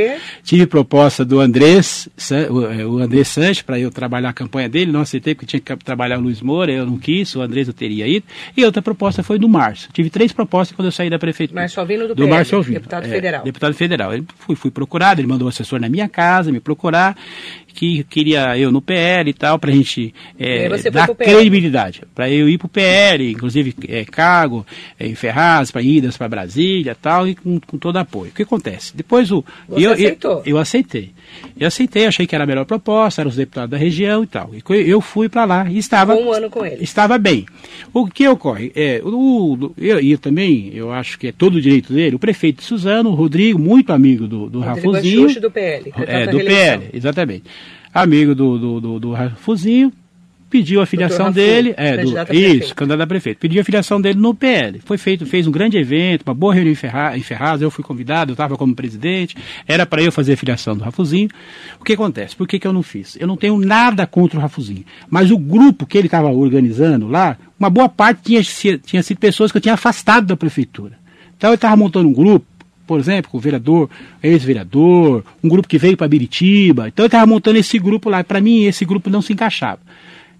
tive 0.45 0.67
proposta 0.67 1.25
do 1.25 1.41
Andrés, 1.41 2.09
o, 2.49 2.95
o 2.95 2.99
Andrés 2.99 3.29
Sanches, 3.29 3.63
para 3.63 3.81
eu 3.81 3.91
trabalhar 3.91 4.29
a 4.29 4.33
campanha 4.33 4.69
dele, 4.69 4.93
não 4.93 5.01
aceitei 5.01 5.35
porque 5.35 5.47
tinha 5.47 5.61
que 5.61 5.85
trabalhar 5.85 6.19
o 6.19 6.23
Luiz 6.23 6.41
Moura, 6.41 6.71
eu 6.71 6.87
não 6.87 6.97
quis, 6.97 7.35
o 7.35 7.43
Andrés 7.43 7.67
eu 7.67 7.75
teria 7.75 8.07
ido. 8.07 8.25
E 8.57 8.65
outra 8.65 8.81
proposta 8.81 9.23
foi 9.23 9.39
do 9.39 9.49
Márcio. 9.49 9.91
Tive 9.93 10.09
três 10.09 10.33
propostas 10.33 10.62
quando 10.71 10.87
eu 10.87 10.93
saí 10.93 11.11
da 11.11 11.19
prefeitura. 11.19 11.61
Márcio 11.61 11.81
Alvino 11.81 12.09
do, 12.09 12.15
do 12.15 12.29
Márcio 12.29 12.57
Alvino, 12.57 12.75
deputado 12.75 13.07
é, 13.07 13.09
federal. 13.09 13.45
Deputado 13.45 13.75
federal. 13.75 14.15
Ele 14.15 14.27
fui, 14.39 14.55
fui 14.55 14.71
procurado, 14.71 15.21
ele 15.21 15.29
mandou 15.29 15.47
um 15.47 15.49
assessor 15.49 15.81
na 15.81 15.89
minha 15.89 16.09
casa 16.09 16.53
me 16.53 16.61
procurar, 16.61 17.17
que 17.73 18.05
queria 18.05 18.57
eu 18.59 18.71
no 18.71 18.81
PL 18.81 19.31
e 19.31 19.35
tal, 19.35 19.59
para 19.59 19.71
a 19.71 19.75
gente 19.75 20.15
é, 20.39 20.69
dar 20.91 21.09
credibilidade. 21.09 22.03
Para 22.15 22.31
eu 22.31 22.49
ir 22.49 22.59
para 22.59 22.67
o 22.67 22.69
PL, 22.69 23.31
inclusive 23.31 23.75
é, 23.89 24.05
cargo 24.05 24.67
é, 24.99 25.07
em 25.07 25.15
Ferraz, 25.15 25.71
para 25.71 25.83
idas 25.83 26.17
para 26.17 26.29
Brasília 26.29 26.95
tal, 26.95 27.27
e 27.27 27.35
com, 27.35 27.61
com 27.61 27.79
todo 27.79 27.97
apoio. 27.97 28.31
O 28.31 28.35
que 28.35 28.43
acontece? 28.43 28.97
Depois 28.97 29.31
o. 29.31 29.45
Você 29.69 29.87
eu, 29.87 29.93
aceitou? 29.93 30.39
Eu, 30.39 30.43
eu 30.47 30.59
aceitei. 30.59 31.11
Eu 31.59 31.69
aceitei, 31.69 32.07
achei 32.07 32.27
que 32.27 32.35
era 32.35 32.45
a 32.45 32.47
melhor 32.47 32.65
proposta, 32.65 33.23
eram 33.23 33.31
os 33.31 33.37
deputados 33.37 33.71
da 33.71 33.77
região 33.77 34.23
e 34.23 34.27
tal. 34.27 34.51
E 34.55 34.63
eu 34.89 35.01
fui 35.01 35.29
para 35.29 35.45
lá 35.45 35.71
e 35.71 35.79
estava. 35.79 36.15
Um 36.15 36.33
ano 36.33 36.51
com 36.51 36.65
ele. 36.65 36.83
Estava 36.83 37.19
bem. 37.19 37.47
O 37.93 38.07
que 38.07 38.27
ocorre? 38.29 38.73
É, 38.75 39.01
o, 39.05 39.73
eu, 39.79 40.01
eu 40.01 40.19
também, 40.19 40.71
eu 40.75 40.93
acho 40.93 41.19
que 41.19 41.29
é 41.29 41.33
todo 41.33 41.57
o 41.57 41.61
direito 41.61 41.93
dele, 41.93 42.17
o 42.17 42.19
prefeito 42.19 42.59
de 42.59 42.65
Suzano, 42.65 43.11
o 43.11 43.15
Rodrigo, 43.15 43.59
muito 43.59 43.93
amigo 43.93 44.27
do, 44.27 44.49
do 44.49 44.61
Rafuzinho. 44.61 45.41
Do 45.41 45.51
PL. 45.51 45.93
É, 46.07 46.27
do 46.27 46.39
PL, 46.39 46.91
exatamente. 46.93 47.45
Amigo 47.93 48.35
do, 48.35 48.59
do, 48.59 48.81
do, 48.81 49.01
do 49.01 49.13
Rafuzinho, 49.13 49.93
pediu 50.53 50.83
a 50.83 50.87
filiação 50.87 51.33
dele, 51.33 51.73
é, 51.79 51.97
do, 51.97 52.13
isso, 52.31 52.75
candidato 52.75 53.01
a 53.01 53.07
prefeito, 53.07 53.39
pediu 53.39 53.63
a 53.63 53.65
filiação 53.65 53.99
dele 53.99 54.21
no 54.21 54.35
PL. 54.35 54.81
Foi 54.85 54.99
feito, 54.99 55.25
fez 55.25 55.47
um 55.47 55.51
grande 55.51 55.79
evento, 55.79 56.25
uma 56.27 56.35
boa 56.35 56.53
reunião 56.53 56.73
em 56.73 56.77
Ferraz, 56.77 57.17
em 57.17 57.23
Ferraz 57.23 57.63
eu 57.63 57.71
fui 57.71 57.83
convidado, 57.83 58.33
eu 58.33 58.35
estava 58.35 58.55
como 58.59 58.75
presidente, 58.75 59.35
era 59.67 59.87
para 59.87 60.03
eu 60.03 60.13
fazer 60.13 60.35
a 60.35 60.37
filiação 60.37 60.77
do 60.77 60.85
Rafuzinho. 60.85 61.31
O 61.81 61.85
que 61.85 61.95
acontece? 61.95 62.37
Por 62.37 62.47
que, 62.47 62.59
que 62.59 62.67
eu 62.67 62.73
não 62.73 62.83
fiz? 62.83 63.17
Eu 63.19 63.27
não 63.27 63.37
tenho 63.37 63.59
nada 63.59 64.07
contra 64.07 64.39
o 64.39 64.43
Rafuzinho, 64.43 64.85
mas 65.09 65.31
o 65.31 65.39
grupo 65.39 65.87
que 65.87 65.97
ele 65.97 66.07
estava 66.07 66.31
organizando 66.31 67.09
lá, 67.09 67.39
uma 67.59 67.71
boa 67.71 67.89
parte 67.89 68.21
tinha, 68.23 68.79
tinha 68.79 69.03
sido 69.03 69.17
pessoas 69.17 69.51
que 69.51 69.57
eu 69.57 69.63
tinha 69.63 69.75
afastado 69.75 70.27
da 70.27 70.37
prefeitura. 70.37 71.01
Então 71.35 71.51
eu 71.51 71.55
estava 71.55 71.75
montando 71.77 72.09
um 72.09 72.13
grupo, 72.13 72.47
por 72.87 72.99
exemplo, 72.99 73.31
com 73.31 73.39
o 73.39 73.41
vereador, 73.41 73.89
ex-vereador, 74.23 75.25
um 75.43 75.49
grupo 75.49 75.69
que 75.69 75.79
veio 75.79 75.97
para 75.97 76.09
Biritiba. 76.09 76.89
Então 76.89 77.05
eu 77.05 77.09
estava 77.09 77.27
montando 77.27 77.59
esse 77.59 77.79
grupo 77.79 78.11
lá. 78.11 78.23
Para 78.23 78.41
mim, 78.41 78.65
esse 78.65 78.85
grupo 78.85 79.11
não 79.11 79.23
se 79.23 79.33
encaixava. 79.33 79.81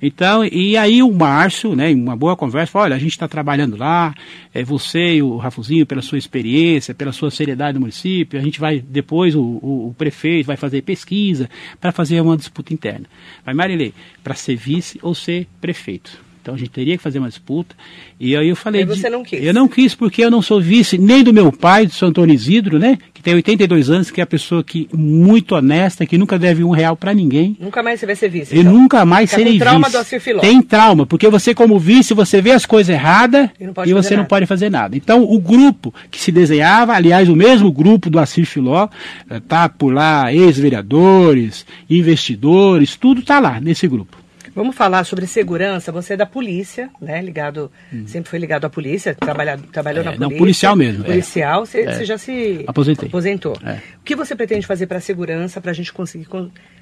Então, 0.03 0.45
e 0.45 0.77
aí 0.77 1.01
o 1.01 1.13
Márcio, 1.13 1.77
né, 1.77 1.93
uma 1.95 2.17
boa 2.17 2.37
conversa, 2.37 2.73
falou, 2.73 2.87
olha, 2.87 2.97
a 2.97 2.99
gente 2.99 3.13
está 3.13 3.29
trabalhando 3.29 3.77
lá, 3.77 4.13
é, 4.53 4.65
você 4.65 5.15
e 5.15 5.23
o 5.23 5.37
Rafuzinho, 5.37 5.87
pela 5.87 6.03
sua 6.03 6.19
experiência, 6.19 6.93
pela 6.93 7.13
sua 7.13 7.31
seriedade 7.31 7.75
no 7.75 7.83
município, 7.83 8.37
a 8.37 8.43
gente 8.43 8.59
vai, 8.59 8.81
depois 8.81 9.37
o, 9.37 9.41
o, 9.41 9.89
o 9.91 9.95
prefeito 9.97 10.47
vai 10.47 10.57
fazer 10.57 10.83
pesquisa 10.83 11.49
para 11.81 11.93
fazer 11.93 12.21
uma 12.21 12.37
disputa 12.37 12.75
interna. 12.75 13.07
Mas 13.47 13.55
Marilei, 13.55 13.95
para 14.25 14.35
ser 14.35 14.57
vice 14.57 14.99
ou 15.03 15.15
ser 15.15 15.47
prefeito? 15.61 16.32
Então 16.43 16.55
a 16.55 16.59
gente 16.59 16.71
teria 16.71 16.97
que 16.97 17.03
fazer 17.03 17.21
uma 17.21 17.29
disputa. 17.29 17.75
E 18.19 18.37
aí 18.37 18.49
eu 18.49 18.57
falei. 18.57 18.83
E 18.83 18.85
você 18.85 19.09
não 19.09 19.23
quis? 19.23 19.43
Eu 19.43 19.55
não 19.55 19.69
quis, 19.69 19.95
porque 19.95 20.25
eu 20.25 20.31
não 20.31 20.43
sou 20.43 20.61
vice 20.61 20.99
nem 20.99 21.23
do 21.23 21.33
meu 21.33 21.53
pai, 21.53 21.87
do 21.87 21.93
São 21.93 22.09
Antônio 22.09 22.35
Isidro, 22.35 22.81
né? 22.81 22.99
Que 23.15 23.23
tem 23.23 23.35
82 23.35 23.89
anos, 23.89 24.11
que 24.11 24.21
é 24.21 24.25
a 24.25 24.27
pessoa 24.27 24.65
que 24.65 24.89
muito 24.93 25.55
honesta, 25.55 26.05
que 26.05 26.19
nunca 26.19 26.37
deve 26.37 26.65
um 26.65 26.71
real 26.71 26.97
para 26.97 27.15
ninguém. 27.15 27.57
Nunca 27.61 27.81
mais 27.81 28.01
você 28.01 28.07
vai 28.07 28.17
ser 28.17 28.29
vice. 28.29 28.55
Eu 28.55 28.63
então. 28.63 28.73
nunca 28.73 29.05
mais 29.05 29.31
Fica 29.31 29.41
serei 29.41 29.53
tem 29.53 29.61
trauma 29.61 29.87
vice. 29.87 29.93
Do 29.93 30.01
Acir 30.01 30.21
Filó. 30.21 30.41
Tem 30.41 30.61
trauma, 30.61 31.07
porque 31.07 31.29
você, 31.29 31.55
como 31.55 31.79
vice, 31.79 32.13
você 32.13 32.43
vê 32.43 32.51
as 32.51 32.67
coisas 32.67 32.93
erradas 32.93 33.49
e, 33.61 33.91
e 33.91 33.95
você 33.95 34.17
não 34.17 34.25
pode 34.25 34.45
fazer 34.47 34.69
nada. 34.69 34.97
Então, 34.97 35.23
o 35.23 35.39
grupo 35.39 35.95
que 36.11 36.21
se 36.21 36.33
desenhava, 36.33 36.93
aliás, 36.93 37.29
o 37.29 37.37
mesmo 37.37 37.71
grupo 37.71 38.11
do 38.11 38.19
Acir 38.19 38.47
Filó, 38.47 38.89
eh, 39.31 39.41
tá 39.47 39.69
por 39.69 39.95
lá, 39.95 40.33
ex-vereadores, 40.33 41.65
investidores, 41.89 42.97
tudo 42.97 43.23
tá 43.23 43.39
lá 43.39 43.61
nesse 43.61 43.87
grupo. 43.87 44.22
Vamos 44.55 44.77
falar 44.77 45.05
sobre 45.05 45.27
segurança. 45.27 45.91
Você 45.93 46.13
é 46.13 46.17
da 46.17 46.27
polícia, 46.27 46.91
né? 47.01 47.23
Ligado, 47.23 47.71
hum. 47.93 48.05
sempre 48.07 48.29
foi 48.29 48.39
ligado 48.39 48.67
à 48.67 48.71
polícia, 48.71 49.15
trabalha, 49.15 49.59
trabalhou 49.73 50.03
é, 50.03 50.05
na 50.05 50.13
polícia. 50.13 50.31
Não, 50.31 50.39
policial 50.39 50.77
mesmo. 50.77 51.05
É. 51.05 51.07
Policial, 51.07 51.67
você, 51.67 51.81
é. 51.81 51.93
você 51.93 52.05
já 52.05 52.19
se 52.19 52.65
Aposentei. 52.67 53.09
aposentou. 53.09 53.57
É. 53.65 53.79
O 53.99 54.05
que 54.05 54.15
você 54.15 54.37
pretende 54.37 54.67
fazer 54.67 54.87
para 54.87 54.99
a 54.99 55.01
segurança, 55.01 55.61
para 55.61 55.71
a 55.71 55.75
gente 55.75 55.93
conseguir 55.93 56.27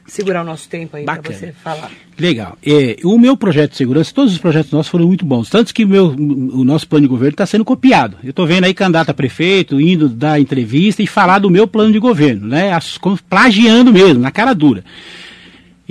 segurar 0.07 0.43
o 0.43 0.45
nosso 0.45 0.69
tempo 0.69 0.97
aí 0.97 1.05
para 1.05 1.23
você 1.23 1.53
falar? 1.53 1.91
Legal. 2.19 2.59
É, 2.67 2.97
o 3.05 3.19
meu 3.19 3.37
projeto 3.37 3.71
de 3.71 3.77
segurança, 3.77 4.13
todos 4.13 4.33
os 4.33 4.39
projetos 4.39 4.73
nossos 4.73 4.91
foram 4.91 5.07
muito 5.07 5.25
bons. 5.25 5.49
Tanto 5.49 5.73
que 5.73 5.85
o, 5.85 5.89
meu, 5.89 6.09
o 6.09 6.65
nosso 6.65 6.89
plano 6.89 7.05
de 7.05 7.09
governo 7.09 7.35
está 7.35 7.47
sendo 7.47 7.65
copiado. 7.65 8.17
Eu 8.25 8.31
estou 8.31 8.47
vendo 8.47 8.65
aí 8.65 8.75
candidato 8.75 9.11
a 9.11 9.15
prefeito 9.15 9.81
indo 9.81 10.09
dar 10.09 10.41
entrevista 10.41 11.03
e 11.03 11.07
falar 11.07 11.39
do 11.39 11.49
meu 11.49 11.69
plano 11.69 11.93
de 11.93 11.99
governo, 11.99 12.49
né? 12.49 12.73
As, 12.73 12.99
plagiando 13.29 13.93
mesmo, 13.93 14.21
na 14.21 14.31
cara 14.31 14.55
dura. 14.55 14.85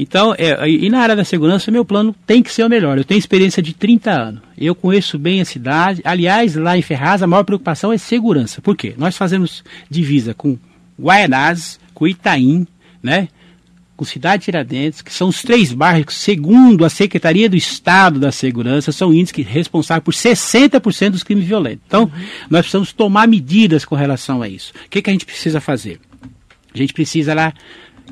Então, 0.02 0.34
é, 0.38 0.70
e 0.70 0.90
na 0.90 1.02
área 1.02 1.14
da 1.14 1.26
segurança, 1.26 1.70
meu 1.70 1.84
plano 1.84 2.16
tem 2.26 2.42
que 2.42 2.54
ser 2.54 2.64
o 2.64 2.70
melhor. 2.70 2.98
Eu 2.98 3.04
tenho 3.04 3.20
experiência 3.20 3.62
de 3.62 3.74
30 3.74 4.10
anos. 4.10 4.42
Eu 4.58 4.74
conheço 4.74 5.20
bem 5.20 5.42
a 5.42 5.46
cidade. 5.46 6.02
Aliás, 6.06 6.56
lá 6.56 6.78
em 6.78 6.82
Ferraz, 6.82 7.22
a 7.22 7.28
maior 7.28 7.44
preocupação 7.44 7.92
é 7.92 7.98
segurança. 7.98 8.62
Por 8.62 8.78
quê? 8.78 8.96
Nós 8.98 9.18
fazemos 9.18 9.62
divisa 9.90 10.34
com 10.34 10.58
Guaianazes, 10.98 11.82
com 11.94 12.08
Itaim, 12.08 12.66
né? 13.04 13.28
com 13.98 14.06
Cidade 14.06 14.46
Tiradentes, 14.46 15.02
que 15.02 15.12
são 15.12 15.28
os 15.28 15.42
três 15.42 15.74
bairros 15.74 16.06
que, 16.06 16.14
segundo 16.14 16.86
a 16.86 16.90
Secretaria 16.90 17.50
do 17.50 17.58
Estado 17.58 18.18
da 18.18 18.32
Segurança, 18.32 18.94
são 18.94 19.14
índices 19.14 19.46
responsáveis 19.46 20.06
por 20.06 20.14
60% 20.14 21.10
dos 21.10 21.24
crimes 21.24 21.44
violentos. 21.44 21.84
Então, 21.86 22.04
uhum. 22.04 22.26
nós 22.50 22.62
precisamos 22.62 22.94
tomar 22.94 23.28
medidas 23.28 23.84
com 23.84 23.96
relação 23.96 24.42
a 24.42 24.48
isso. 24.48 24.72
O 24.86 24.90
que, 24.90 25.02
que 25.02 25.10
a 25.10 25.14
gente 25.14 25.26
precisa 25.26 25.60
fazer? 25.60 26.00
A 26.74 26.78
gente 26.78 26.94
precisa 26.94 27.34
lá 27.34 27.54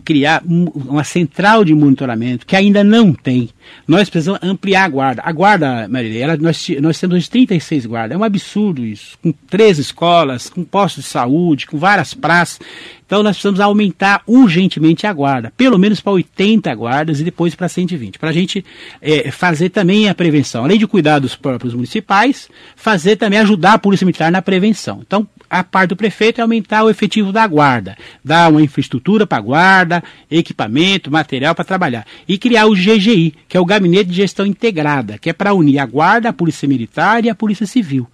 criar 0.03 0.43
uma 0.45 1.03
central 1.03 1.63
de 1.63 1.73
monitoramento 1.73 2.45
que 2.45 2.55
ainda 2.55 2.83
não 2.83 3.13
tem. 3.13 3.49
Nós 3.87 4.09
precisamos 4.09 4.41
ampliar 4.43 4.85
a 4.85 4.89
guarda. 4.89 5.21
A 5.25 5.31
guarda, 5.31 5.87
Marília, 5.87 6.23
ela, 6.23 6.37
nós, 6.37 6.67
nós 6.81 6.99
temos 6.99 7.15
hoje 7.15 7.29
36 7.29 7.85
guardas. 7.85 8.15
É 8.15 8.17
um 8.17 8.23
absurdo 8.23 8.85
isso. 8.85 9.17
Com 9.21 9.31
três 9.31 9.79
escolas, 9.79 10.49
com 10.49 10.63
postos 10.63 11.03
de 11.03 11.09
saúde, 11.09 11.67
com 11.67 11.77
várias 11.77 12.13
praças. 12.13 12.59
Então 13.07 13.23
nós 13.23 13.37
precisamos 13.37 13.61
aumentar 13.61 14.21
urgentemente 14.27 15.07
a 15.07 15.13
guarda, 15.13 15.51
pelo 15.55 15.79
menos 15.79 16.01
para 16.01 16.11
80 16.11 16.75
guardas 16.75 17.21
e 17.21 17.23
depois 17.23 17.55
para 17.55 17.69
120, 17.69 18.19
para 18.19 18.29
a 18.29 18.33
gente 18.33 18.65
é, 19.01 19.31
fazer 19.31 19.69
também 19.69 20.09
a 20.09 20.13
prevenção, 20.13 20.65
além 20.65 20.77
de 20.77 20.85
cuidar 20.85 21.19
dos 21.19 21.33
próprios 21.33 21.73
municipais, 21.73 22.49
fazer 22.75 23.15
também 23.15 23.39
ajudar 23.39 23.73
a 23.73 23.79
Polícia 23.79 24.03
Militar 24.03 24.29
na 24.29 24.41
prevenção. 24.41 24.99
Então 25.07 25.25
a 25.49 25.63
parte 25.63 25.89
do 25.89 25.95
prefeito 25.95 26.39
é 26.39 26.41
aumentar 26.41 26.83
o 26.83 26.89
efetivo 26.89 27.31
da 27.31 27.47
guarda, 27.47 27.97
dar 28.23 28.51
uma 28.51 28.61
infraestrutura 28.61 29.25
para 29.25 29.37
a 29.37 29.41
guarda, 29.41 30.03
equipamento, 30.29 31.09
material 31.09 31.55
para 31.55 31.63
trabalhar 31.63 32.05
e 32.27 32.37
criar 32.37 32.65
o 32.65 32.75
GGI, 32.75 33.33
que 33.47 33.56
é 33.57 33.59
o 33.59 33.65
Gabinete 33.65 34.09
de 34.09 34.15
Gestão 34.15 34.45
Integrada, 34.45 35.17
que 35.17 35.29
é 35.29 35.33
para 35.33 35.53
unir 35.53 35.79
a 35.79 35.85
guarda, 35.85 36.29
a 36.29 36.33
Polícia 36.33 36.67
Militar 36.67 37.25
e 37.25 37.29
a 37.29 37.35
Polícia 37.35 37.65
Civil. 37.65 38.07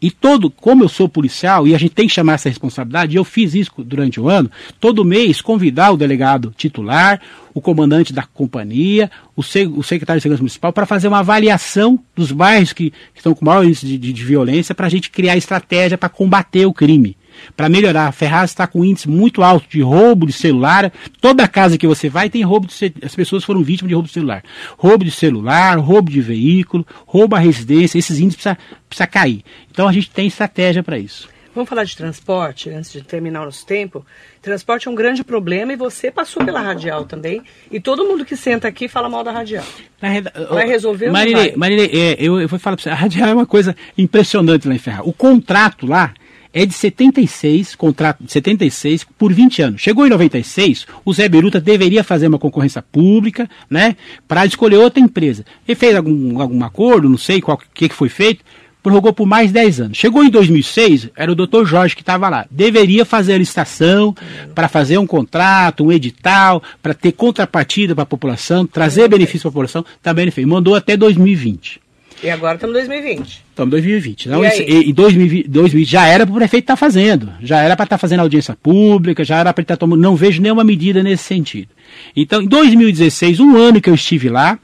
E 0.00 0.10
todo, 0.10 0.50
como 0.50 0.82
eu 0.82 0.88
sou 0.88 1.08
policial 1.08 1.66
e 1.66 1.76
a 1.76 1.78
gente 1.78 1.94
tem 1.94 2.08
que 2.08 2.12
chamar 2.12 2.34
essa 2.34 2.48
responsabilidade, 2.48 3.16
eu 3.16 3.24
fiz 3.24 3.54
isso 3.54 3.70
durante 3.78 4.20
o 4.20 4.28
ano, 4.28 4.50
todo 4.80 5.04
mês 5.04 5.40
convidar 5.40 5.92
o 5.92 5.96
delegado 5.96 6.52
titular, 6.56 7.20
o 7.54 7.60
comandante 7.60 8.12
da 8.12 8.24
companhia, 8.24 9.08
o 9.36 9.42
secretário 9.44 10.18
de 10.18 10.22
segurança 10.22 10.42
municipal 10.42 10.72
para 10.72 10.86
fazer 10.86 11.06
uma 11.06 11.20
avaliação 11.20 11.98
dos 12.16 12.32
bairros 12.32 12.72
que, 12.72 12.90
que 12.90 12.96
estão 13.18 13.32
com 13.32 13.44
maior 13.44 13.64
índice 13.64 13.86
de, 13.86 13.96
de, 13.96 14.12
de 14.12 14.24
violência 14.24 14.74
para 14.74 14.86
a 14.86 14.90
gente 14.90 15.08
criar 15.08 15.36
estratégia 15.36 15.96
para 15.96 16.08
combater 16.08 16.66
o 16.66 16.72
crime 16.72 17.16
para 17.56 17.68
melhorar. 17.68 18.08
A 18.08 18.12
Ferraz 18.12 18.50
está 18.50 18.66
com 18.66 18.80
um 18.80 18.84
índice 18.84 19.08
muito 19.08 19.42
alto 19.42 19.68
de 19.68 19.80
roubo 19.80 20.26
de 20.26 20.32
celular. 20.32 20.92
Toda 21.20 21.46
casa 21.48 21.78
que 21.78 21.86
você 21.86 22.08
vai 22.08 22.28
tem 22.30 22.42
roubo 22.42 22.66
de 22.66 22.72
celular. 22.72 23.00
As 23.04 23.14
pessoas 23.14 23.44
foram 23.44 23.62
vítimas 23.62 23.88
de 23.88 23.94
roubo 23.94 24.08
de 24.08 24.14
celular. 24.14 24.42
Roubo 24.76 25.04
de 25.04 25.10
celular, 25.10 25.78
roubo 25.78 26.10
de 26.10 26.20
veículo, 26.20 26.86
roubo 27.06 27.36
à 27.36 27.38
residência. 27.38 27.98
Esses 27.98 28.18
índices 28.18 28.42
precisam 28.42 28.56
precisa 28.88 29.06
cair. 29.06 29.42
Então 29.70 29.88
a 29.88 29.92
gente 29.92 30.10
tem 30.10 30.26
estratégia 30.26 30.82
para 30.82 30.98
isso. 30.98 31.28
Vamos 31.54 31.68
falar 31.68 31.84
de 31.84 31.94
transporte, 31.94 32.70
antes 32.70 32.90
de 32.90 33.02
terminar 33.02 33.42
o 33.42 33.44
nosso 33.44 33.66
tempo. 33.66 34.04
Transporte 34.40 34.88
é 34.88 34.90
um 34.90 34.94
grande 34.94 35.22
problema 35.22 35.72
e 35.72 35.76
você 35.76 36.10
passou 36.10 36.42
pela 36.42 36.60
radial 36.60 37.04
também. 37.04 37.42
E 37.70 37.78
todo 37.78 38.06
mundo 38.06 38.24
que 38.24 38.34
senta 38.36 38.66
aqui 38.68 38.88
fala 38.88 39.06
mal 39.06 39.22
da 39.22 39.30
radial. 39.30 39.64
Vai 40.00 40.66
resolver 40.66 41.10
Marilê, 41.10 41.52
Marilê 41.54 41.90
é, 41.92 42.16
eu, 42.18 42.40
eu 42.40 42.48
vou 42.48 42.58
falar 42.58 42.76
para 42.76 42.82
você, 42.82 42.90
a 42.90 42.94
radial 42.94 43.28
é 43.28 43.34
uma 43.34 43.44
coisa 43.44 43.76
impressionante 43.98 44.66
lá 44.66 44.74
em 44.74 44.78
Ferraz. 44.78 45.06
O 45.06 45.12
contrato 45.12 45.86
lá 45.86 46.14
é 46.52 46.66
de 46.66 46.74
76, 46.74 47.74
contrato 47.74 48.22
de 48.24 48.32
76 48.32 49.06
por 49.18 49.32
20 49.32 49.62
anos. 49.62 49.80
Chegou 49.80 50.06
em 50.06 50.10
96, 50.10 50.86
o 51.04 51.12
Zé 51.12 51.28
Beruta 51.28 51.60
deveria 51.60 52.04
fazer 52.04 52.28
uma 52.28 52.38
concorrência 52.38 52.82
pública, 52.82 53.48
né, 53.70 53.96
para 54.28 54.44
escolher 54.44 54.76
outra 54.76 55.00
empresa. 55.00 55.44
Ele 55.66 55.76
fez 55.76 55.96
algum, 55.96 56.40
algum 56.40 56.62
acordo, 56.64 57.08
não 57.08 57.18
sei 57.18 57.42
o 57.44 57.56
que, 57.74 57.88
que 57.88 57.94
foi 57.94 58.08
feito, 58.08 58.44
prorrogou 58.82 59.12
por 59.12 59.26
mais 59.26 59.52
10 59.52 59.80
anos. 59.80 59.98
Chegou 59.98 60.24
em 60.24 60.30
2006, 60.30 61.10
era 61.16 61.30
o 61.30 61.34
doutor 61.34 61.64
Jorge 61.64 61.94
que 61.94 62.02
estava 62.02 62.28
lá. 62.28 62.46
Deveria 62.50 63.04
fazer 63.04 63.34
a 63.34 63.38
licitação 63.38 64.14
para 64.54 64.68
fazer 64.68 64.98
um 64.98 65.06
contrato, 65.06 65.84
um 65.84 65.92
edital, 65.92 66.62
para 66.82 66.92
ter 66.92 67.12
contrapartida 67.12 67.94
para 67.94 68.02
a 68.02 68.06
população, 68.06 68.66
trazer 68.66 69.08
benefício 69.08 69.42
para 69.42 69.48
a 69.48 69.52
população, 69.52 69.84
também 70.02 70.24
ele 70.24 70.30
fez. 70.30 70.46
Mandou 70.46 70.74
até 70.74 70.96
2020. 70.96 71.81
E 72.22 72.30
agora 72.30 72.54
estamos 72.54 72.76
em 72.76 72.78
2020. 72.78 73.44
Estamos 73.50 73.68
em 73.68 73.70
2020. 73.70 74.26
Então, 74.26 74.44
e, 74.44 74.88
e 74.88 74.92
2020, 74.92 75.48
2020 75.48 75.90
já 75.90 76.06
era 76.06 76.24
para 76.24 76.32
o 76.32 76.36
prefeito 76.38 76.64
estar 76.64 76.74
tá 76.74 76.76
fazendo. 76.76 77.32
Já 77.42 77.60
era 77.60 77.74
para 77.74 77.84
estar 77.84 77.96
tá 77.96 77.98
fazendo 77.98 78.20
audiência 78.20 78.56
pública, 78.62 79.24
já 79.24 79.38
era 79.38 79.52
para 79.52 79.62
estar 79.62 79.74
tá 79.74 79.80
tomando. 79.80 80.00
Não 80.00 80.14
vejo 80.14 80.40
nenhuma 80.40 80.62
medida 80.62 81.02
nesse 81.02 81.24
sentido. 81.24 81.68
Então, 82.14 82.40
em 82.40 82.46
2016, 82.46 83.40
um 83.40 83.56
ano 83.56 83.80
que 83.80 83.90
eu 83.90 83.94
estive 83.94 84.28
lá, 84.28 84.58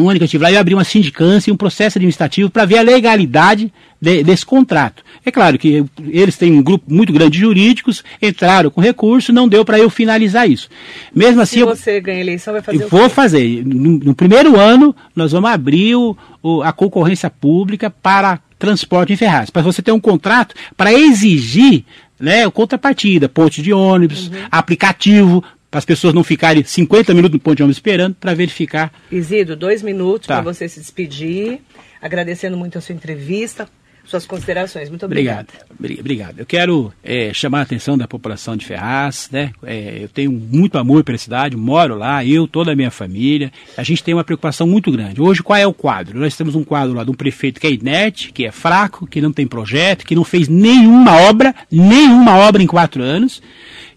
um 0.00 0.08
ano 0.08 0.18
que 0.18 0.22
eu 0.22 0.26
estive 0.26 0.42
lá, 0.42 0.52
eu 0.52 0.58
abri 0.58 0.74
uma 0.74 0.84
sindicância 0.84 1.50
e 1.50 1.52
um 1.52 1.56
processo 1.56 1.98
administrativo 1.98 2.50
para 2.50 2.64
ver 2.64 2.78
a 2.78 2.82
legalidade 2.82 3.72
de, 4.00 4.22
desse 4.22 4.44
contrato. 4.44 5.02
É 5.24 5.30
claro 5.30 5.58
que 5.58 5.84
eles 6.08 6.36
têm 6.36 6.52
um 6.52 6.62
grupo 6.62 6.92
muito 6.92 7.12
grande 7.12 7.32
de 7.32 7.40
jurídicos, 7.40 8.02
entraram 8.20 8.70
com 8.70 8.80
recurso, 8.80 9.32
não 9.32 9.48
deu 9.48 9.64
para 9.64 9.78
eu 9.78 9.90
finalizar 9.90 10.48
isso. 10.48 10.68
Mesmo 11.14 11.40
assim. 11.40 11.58
Se 11.58 11.64
você 11.64 11.98
eu, 11.98 12.02
ganha 12.02 12.20
eleição, 12.20 12.52
vai 12.52 12.62
fazer 12.62 12.82
eu 12.82 12.88
Vou 12.88 13.08
fazer. 13.08 13.64
No, 13.64 13.98
no, 13.98 14.14
primeiro 14.14 14.58
ano, 14.58 14.94
nós 15.14 15.32
vamos 15.32 15.50
abrir 15.50 15.94
o, 15.94 16.16
o, 16.42 16.62
a 16.62 16.72
concorrência 16.72 17.28
pública 17.28 17.90
para 17.90 18.40
transporte 18.58 19.12
em 19.12 19.16
Ferraz. 19.16 19.50
Para 19.50 19.62
você 19.62 19.82
ter 19.82 19.92
um 19.92 20.00
contrato 20.00 20.54
para 20.76 20.92
exigir 20.92 21.84
né, 22.20 22.48
contrapartida, 22.50 23.28
ponte 23.28 23.62
de 23.62 23.72
ônibus, 23.72 24.28
uhum. 24.28 24.34
aplicativo, 24.50 25.42
para 25.70 25.78
as 25.78 25.84
pessoas 25.84 26.12
não 26.12 26.24
ficarem 26.24 26.64
50 26.64 27.14
minutos 27.14 27.34
no 27.34 27.40
ponto 27.40 27.56
de 27.56 27.62
ônibus 27.62 27.76
esperando 27.76 28.16
para 28.16 28.34
verificar. 28.34 28.92
Isidro, 29.10 29.54
dois 29.54 29.82
minutos 29.82 30.26
tá. 30.26 30.34
para 30.34 30.52
você 30.52 30.68
se 30.68 30.80
despedir, 30.80 31.60
agradecendo 32.02 32.56
muito 32.56 32.76
a 32.76 32.80
sua 32.80 32.94
entrevista, 32.94 33.68
suas 34.10 34.26
considerações. 34.26 34.88
Muito 34.88 35.06
obrigado. 35.06 35.48
Obrigado. 35.70 36.00
obrigado. 36.00 36.38
Eu 36.38 36.46
quero 36.46 36.92
é, 37.02 37.32
chamar 37.32 37.60
a 37.60 37.62
atenção 37.62 37.96
da 37.96 38.08
população 38.08 38.56
de 38.56 38.66
Ferraz. 38.66 39.28
Né? 39.30 39.52
É, 39.62 40.00
eu 40.02 40.08
tenho 40.08 40.32
muito 40.32 40.76
amor 40.76 41.04
pela 41.04 41.16
cidade, 41.16 41.56
moro 41.56 41.96
lá, 41.96 42.24
eu, 42.24 42.48
toda 42.48 42.72
a 42.72 42.76
minha 42.76 42.90
família. 42.90 43.52
A 43.76 43.82
gente 43.82 44.02
tem 44.02 44.12
uma 44.12 44.24
preocupação 44.24 44.66
muito 44.66 44.90
grande. 44.90 45.20
Hoje, 45.20 45.42
qual 45.42 45.58
é 45.58 45.66
o 45.66 45.72
quadro? 45.72 46.18
Nós 46.18 46.36
temos 46.36 46.54
um 46.54 46.64
quadro 46.64 46.94
lá 46.94 47.04
de 47.04 47.10
um 47.10 47.14
prefeito 47.14 47.60
que 47.60 47.66
é 47.66 47.72
inerte, 47.72 48.32
que 48.32 48.44
é 48.44 48.50
fraco, 48.50 49.06
que 49.06 49.20
não 49.20 49.32
tem 49.32 49.46
projeto, 49.46 50.04
que 50.04 50.16
não 50.16 50.24
fez 50.24 50.48
nenhuma 50.48 51.16
obra, 51.22 51.54
nenhuma 51.70 52.36
obra 52.36 52.62
em 52.62 52.66
quatro 52.66 53.02
anos. 53.02 53.40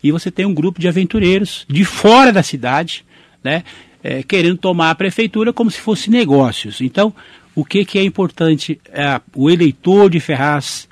E 0.04 0.12
você 0.12 0.30
tem 0.30 0.46
um 0.46 0.54
grupo 0.54 0.80
de 0.80 0.88
aventureiros 0.88 1.66
de 1.68 1.84
fora 1.84 2.32
da 2.32 2.44
cidade, 2.44 3.04
né? 3.44 3.64
É, 4.06 4.22
querendo 4.22 4.58
tomar 4.58 4.90
a 4.90 4.96
prefeitura 4.96 5.54
como 5.54 5.72
se 5.72 5.80
fosse 5.80 6.10
negócios. 6.10 6.82
Então, 6.82 7.14
o 7.56 7.64
que, 7.64 7.86
que 7.86 8.00
é 8.00 8.04
importante 8.04 8.80
é 8.92 9.22
o 9.36 9.50
eleitor 9.50 10.10
de 10.10 10.20
Ferraz 10.20 10.88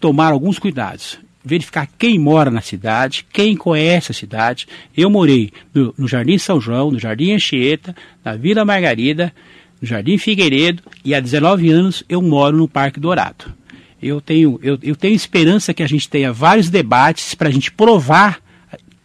tomar 0.00 0.32
alguns 0.32 0.58
cuidados. 0.58 1.18
Verificar 1.44 1.88
quem 1.98 2.18
mora 2.18 2.50
na 2.50 2.60
cidade, 2.60 3.24
quem 3.32 3.56
conhece 3.56 4.12
a 4.12 4.14
cidade. 4.14 4.66
Eu 4.96 5.08
morei 5.08 5.50
no, 5.72 5.94
no 5.96 6.08
Jardim 6.08 6.36
São 6.36 6.60
João, 6.60 6.90
no 6.90 6.98
Jardim 6.98 7.32
Anchieta, 7.32 7.96
na 8.24 8.36
Vila 8.36 8.64
Margarida, 8.64 9.32
no 9.80 9.86
Jardim 9.86 10.18
Figueiredo 10.18 10.82
e 11.04 11.14
há 11.14 11.20
19 11.20 11.70
anos 11.70 12.04
eu 12.08 12.20
moro 12.20 12.56
no 12.56 12.68
Parque 12.68 13.00
Dourado. 13.00 13.52
Eu 14.00 14.20
tenho, 14.20 14.60
eu, 14.62 14.78
eu 14.82 14.94
tenho 14.94 15.14
esperança 15.14 15.74
que 15.74 15.82
a 15.82 15.86
gente 15.86 16.08
tenha 16.08 16.32
vários 16.32 16.68
debates 16.68 17.34
para 17.34 17.48
a 17.48 17.52
gente 17.52 17.72
provar 17.72 18.40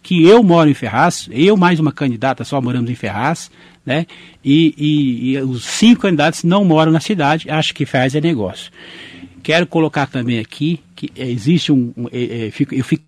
que 0.01 0.25
eu 0.25 0.43
moro 0.43 0.69
em 0.69 0.73
Ferraz, 0.73 1.29
eu 1.31 1.55
mais 1.55 1.79
uma 1.79 1.91
candidata 1.91 2.43
só 2.43 2.61
moramos 2.61 2.91
em 2.91 2.95
Ferraz, 2.95 3.49
né? 3.85 4.05
E, 4.43 4.73
e, 4.77 5.31
e, 5.31 5.37
os 5.39 5.65
cinco 5.65 6.01
candidatos 6.01 6.43
não 6.43 6.63
moram 6.63 6.91
na 6.91 6.99
cidade, 6.99 7.49
acho 7.49 7.73
que 7.73 7.85
faz 7.85 8.15
é 8.15 8.21
negócio. 8.21 8.71
Quero 9.41 9.67
colocar 9.67 10.07
também 10.07 10.39
aqui 10.39 10.79
que 10.95 11.11
existe 11.15 11.71
um. 11.71 11.93
um 11.97 12.07
é, 12.11 12.47
é, 12.47 12.51
fico, 12.51 12.73
eu 12.73 12.83
fico 12.83 13.03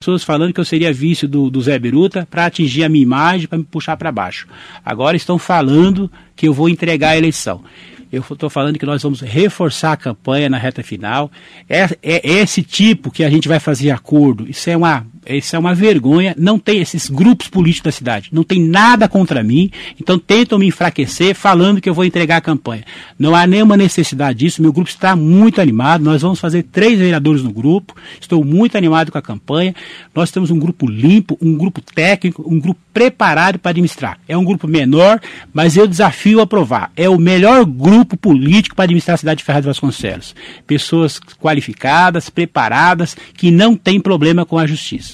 pessoas 0.00 0.24
falando 0.24 0.52
que 0.52 0.58
eu 0.58 0.64
seria 0.64 0.92
vice 0.92 1.28
do, 1.28 1.48
do 1.48 1.60
Zé 1.60 1.78
Beruta 1.78 2.26
para 2.28 2.46
atingir 2.46 2.82
a 2.82 2.88
minha 2.88 3.02
imagem, 3.02 3.46
para 3.46 3.58
me 3.58 3.64
puxar 3.64 3.96
para 3.96 4.10
baixo. 4.10 4.48
Agora 4.84 5.16
estão 5.16 5.38
falando 5.38 6.10
que 6.34 6.48
eu 6.48 6.52
vou 6.52 6.68
entregar 6.68 7.10
a 7.10 7.18
eleição. 7.18 7.62
Eu 8.10 8.22
estou 8.28 8.50
falando 8.50 8.78
que 8.78 8.84
nós 8.84 9.02
vamos 9.02 9.20
reforçar 9.20 9.92
a 9.92 9.96
campanha 9.96 10.50
na 10.50 10.58
reta 10.58 10.82
final. 10.82 11.30
É, 11.68 11.84
é, 12.02 12.20
esse 12.28 12.62
tipo 12.62 13.10
que 13.10 13.24
a 13.24 13.30
gente 13.30 13.48
vai 13.48 13.58
fazer 13.58 13.90
acordo. 13.90 14.48
Isso 14.50 14.68
é 14.68 14.76
uma 14.76 15.06
isso 15.26 15.54
é 15.54 15.58
uma 15.58 15.74
vergonha. 15.74 16.34
Não 16.36 16.58
tem 16.58 16.80
esses 16.80 17.08
grupos 17.08 17.48
políticos 17.48 17.84
da 17.84 17.92
cidade. 17.92 18.28
Não 18.32 18.42
tem 18.42 18.60
nada 18.60 19.08
contra 19.08 19.42
mim. 19.42 19.70
Então 20.00 20.18
tentam 20.18 20.58
me 20.58 20.66
enfraquecer 20.66 21.34
falando 21.34 21.80
que 21.80 21.88
eu 21.88 21.94
vou 21.94 22.04
entregar 22.04 22.38
a 22.38 22.40
campanha. 22.40 22.84
Não 23.18 23.34
há 23.34 23.46
nenhuma 23.46 23.76
necessidade 23.76 24.40
disso. 24.40 24.60
Meu 24.60 24.72
grupo 24.72 24.90
está 24.90 25.14
muito 25.14 25.60
animado. 25.60 26.02
Nós 26.02 26.22
vamos 26.22 26.40
fazer 26.40 26.64
três 26.64 26.98
vereadores 26.98 27.42
no 27.42 27.52
grupo. 27.52 27.94
Estou 28.20 28.44
muito 28.44 28.76
animado 28.76 29.12
com 29.12 29.18
a 29.18 29.22
campanha. 29.22 29.74
Nós 30.14 30.30
temos 30.30 30.50
um 30.50 30.58
grupo 30.58 30.88
limpo, 30.88 31.38
um 31.40 31.56
grupo 31.56 31.80
técnico, 31.80 32.44
um 32.46 32.58
grupo 32.58 32.80
preparado 32.92 33.58
para 33.58 33.70
administrar. 33.70 34.18
É 34.28 34.36
um 34.36 34.44
grupo 34.44 34.68
menor, 34.68 35.20
mas 35.52 35.76
eu 35.76 35.86
desafio 35.86 36.40
a 36.40 36.46
provar. 36.46 36.90
É 36.96 37.08
o 37.08 37.18
melhor 37.18 37.64
grupo 37.64 38.16
político 38.16 38.76
para 38.76 38.84
administrar 38.84 39.14
a 39.14 39.18
cidade 39.18 39.38
de 39.38 39.44
Ferraz 39.44 39.62
de 39.62 39.68
Vasconcelos. 39.68 40.34
Pessoas 40.66 41.18
qualificadas, 41.40 42.28
preparadas, 42.28 43.16
que 43.34 43.50
não 43.50 43.76
têm 43.76 44.00
problema 44.00 44.44
com 44.44 44.58
a 44.58 44.66
justiça. 44.66 45.11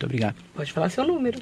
Muito 0.00 0.06
obrigado. 0.06 0.36
Pode 0.54 0.72
falar 0.72 0.88
seu 0.88 1.06
número. 1.06 1.38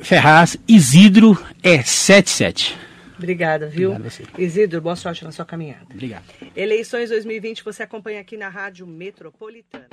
Ferraz 0.00 0.56
Isidro 0.68 1.36
é 1.60 1.82
77. 1.82 2.78
Obrigada, 3.16 3.66
viu? 3.66 3.90
Obrigado 3.90 4.38
Isidro, 4.38 4.80
boa 4.80 4.94
sorte 4.94 5.24
na 5.24 5.32
sua 5.32 5.44
caminhada. 5.44 5.86
Obrigado. 5.90 6.22
Eleições 6.54 7.08
2020 7.08 7.64
você 7.64 7.82
acompanha 7.82 8.20
aqui 8.20 8.36
na 8.36 8.48
Rádio 8.48 8.86
Metropolitana. 8.86 9.88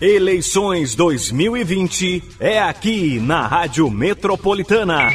Eleições 0.00 0.96
2020 0.96 2.22
é 2.40 2.58
aqui 2.58 3.20
na 3.20 3.46
Rádio 3.46 3.88
Metropolitana. 3.88 5.08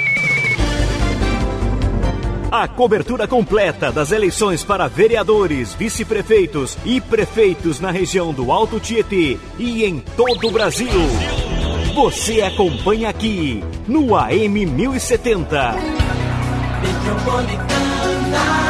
A 2.54 2.68
cobertura 2.68 3.28
completa 3.28 3.92
das 3.92 4.12
eleições 4.12 4.63
para 4.63 4.88
vereadores, 4.88 5.74
vice-prefeitos 5.74 6.78
e 6.86 7.02
prefeitos 7.02 7.80
na 7.80 7.89
região 7.89 8.32
do 8.32 8.52
Alto 8.52 8.80
Tietê 8.80 9.39
e 9.58 9.84
em 9.84 10.00
todo 10.00 10.50
o 10.50 10.52
Brasil. 10.52 10.88
Você 11.96 12.44
acompanha 12.44 13.10
aqui 13.10 13.63
no 13.88 14.16
AM 14.16 14.68
1070. 14.68 15.74
Metropolitana. 16.84 18.62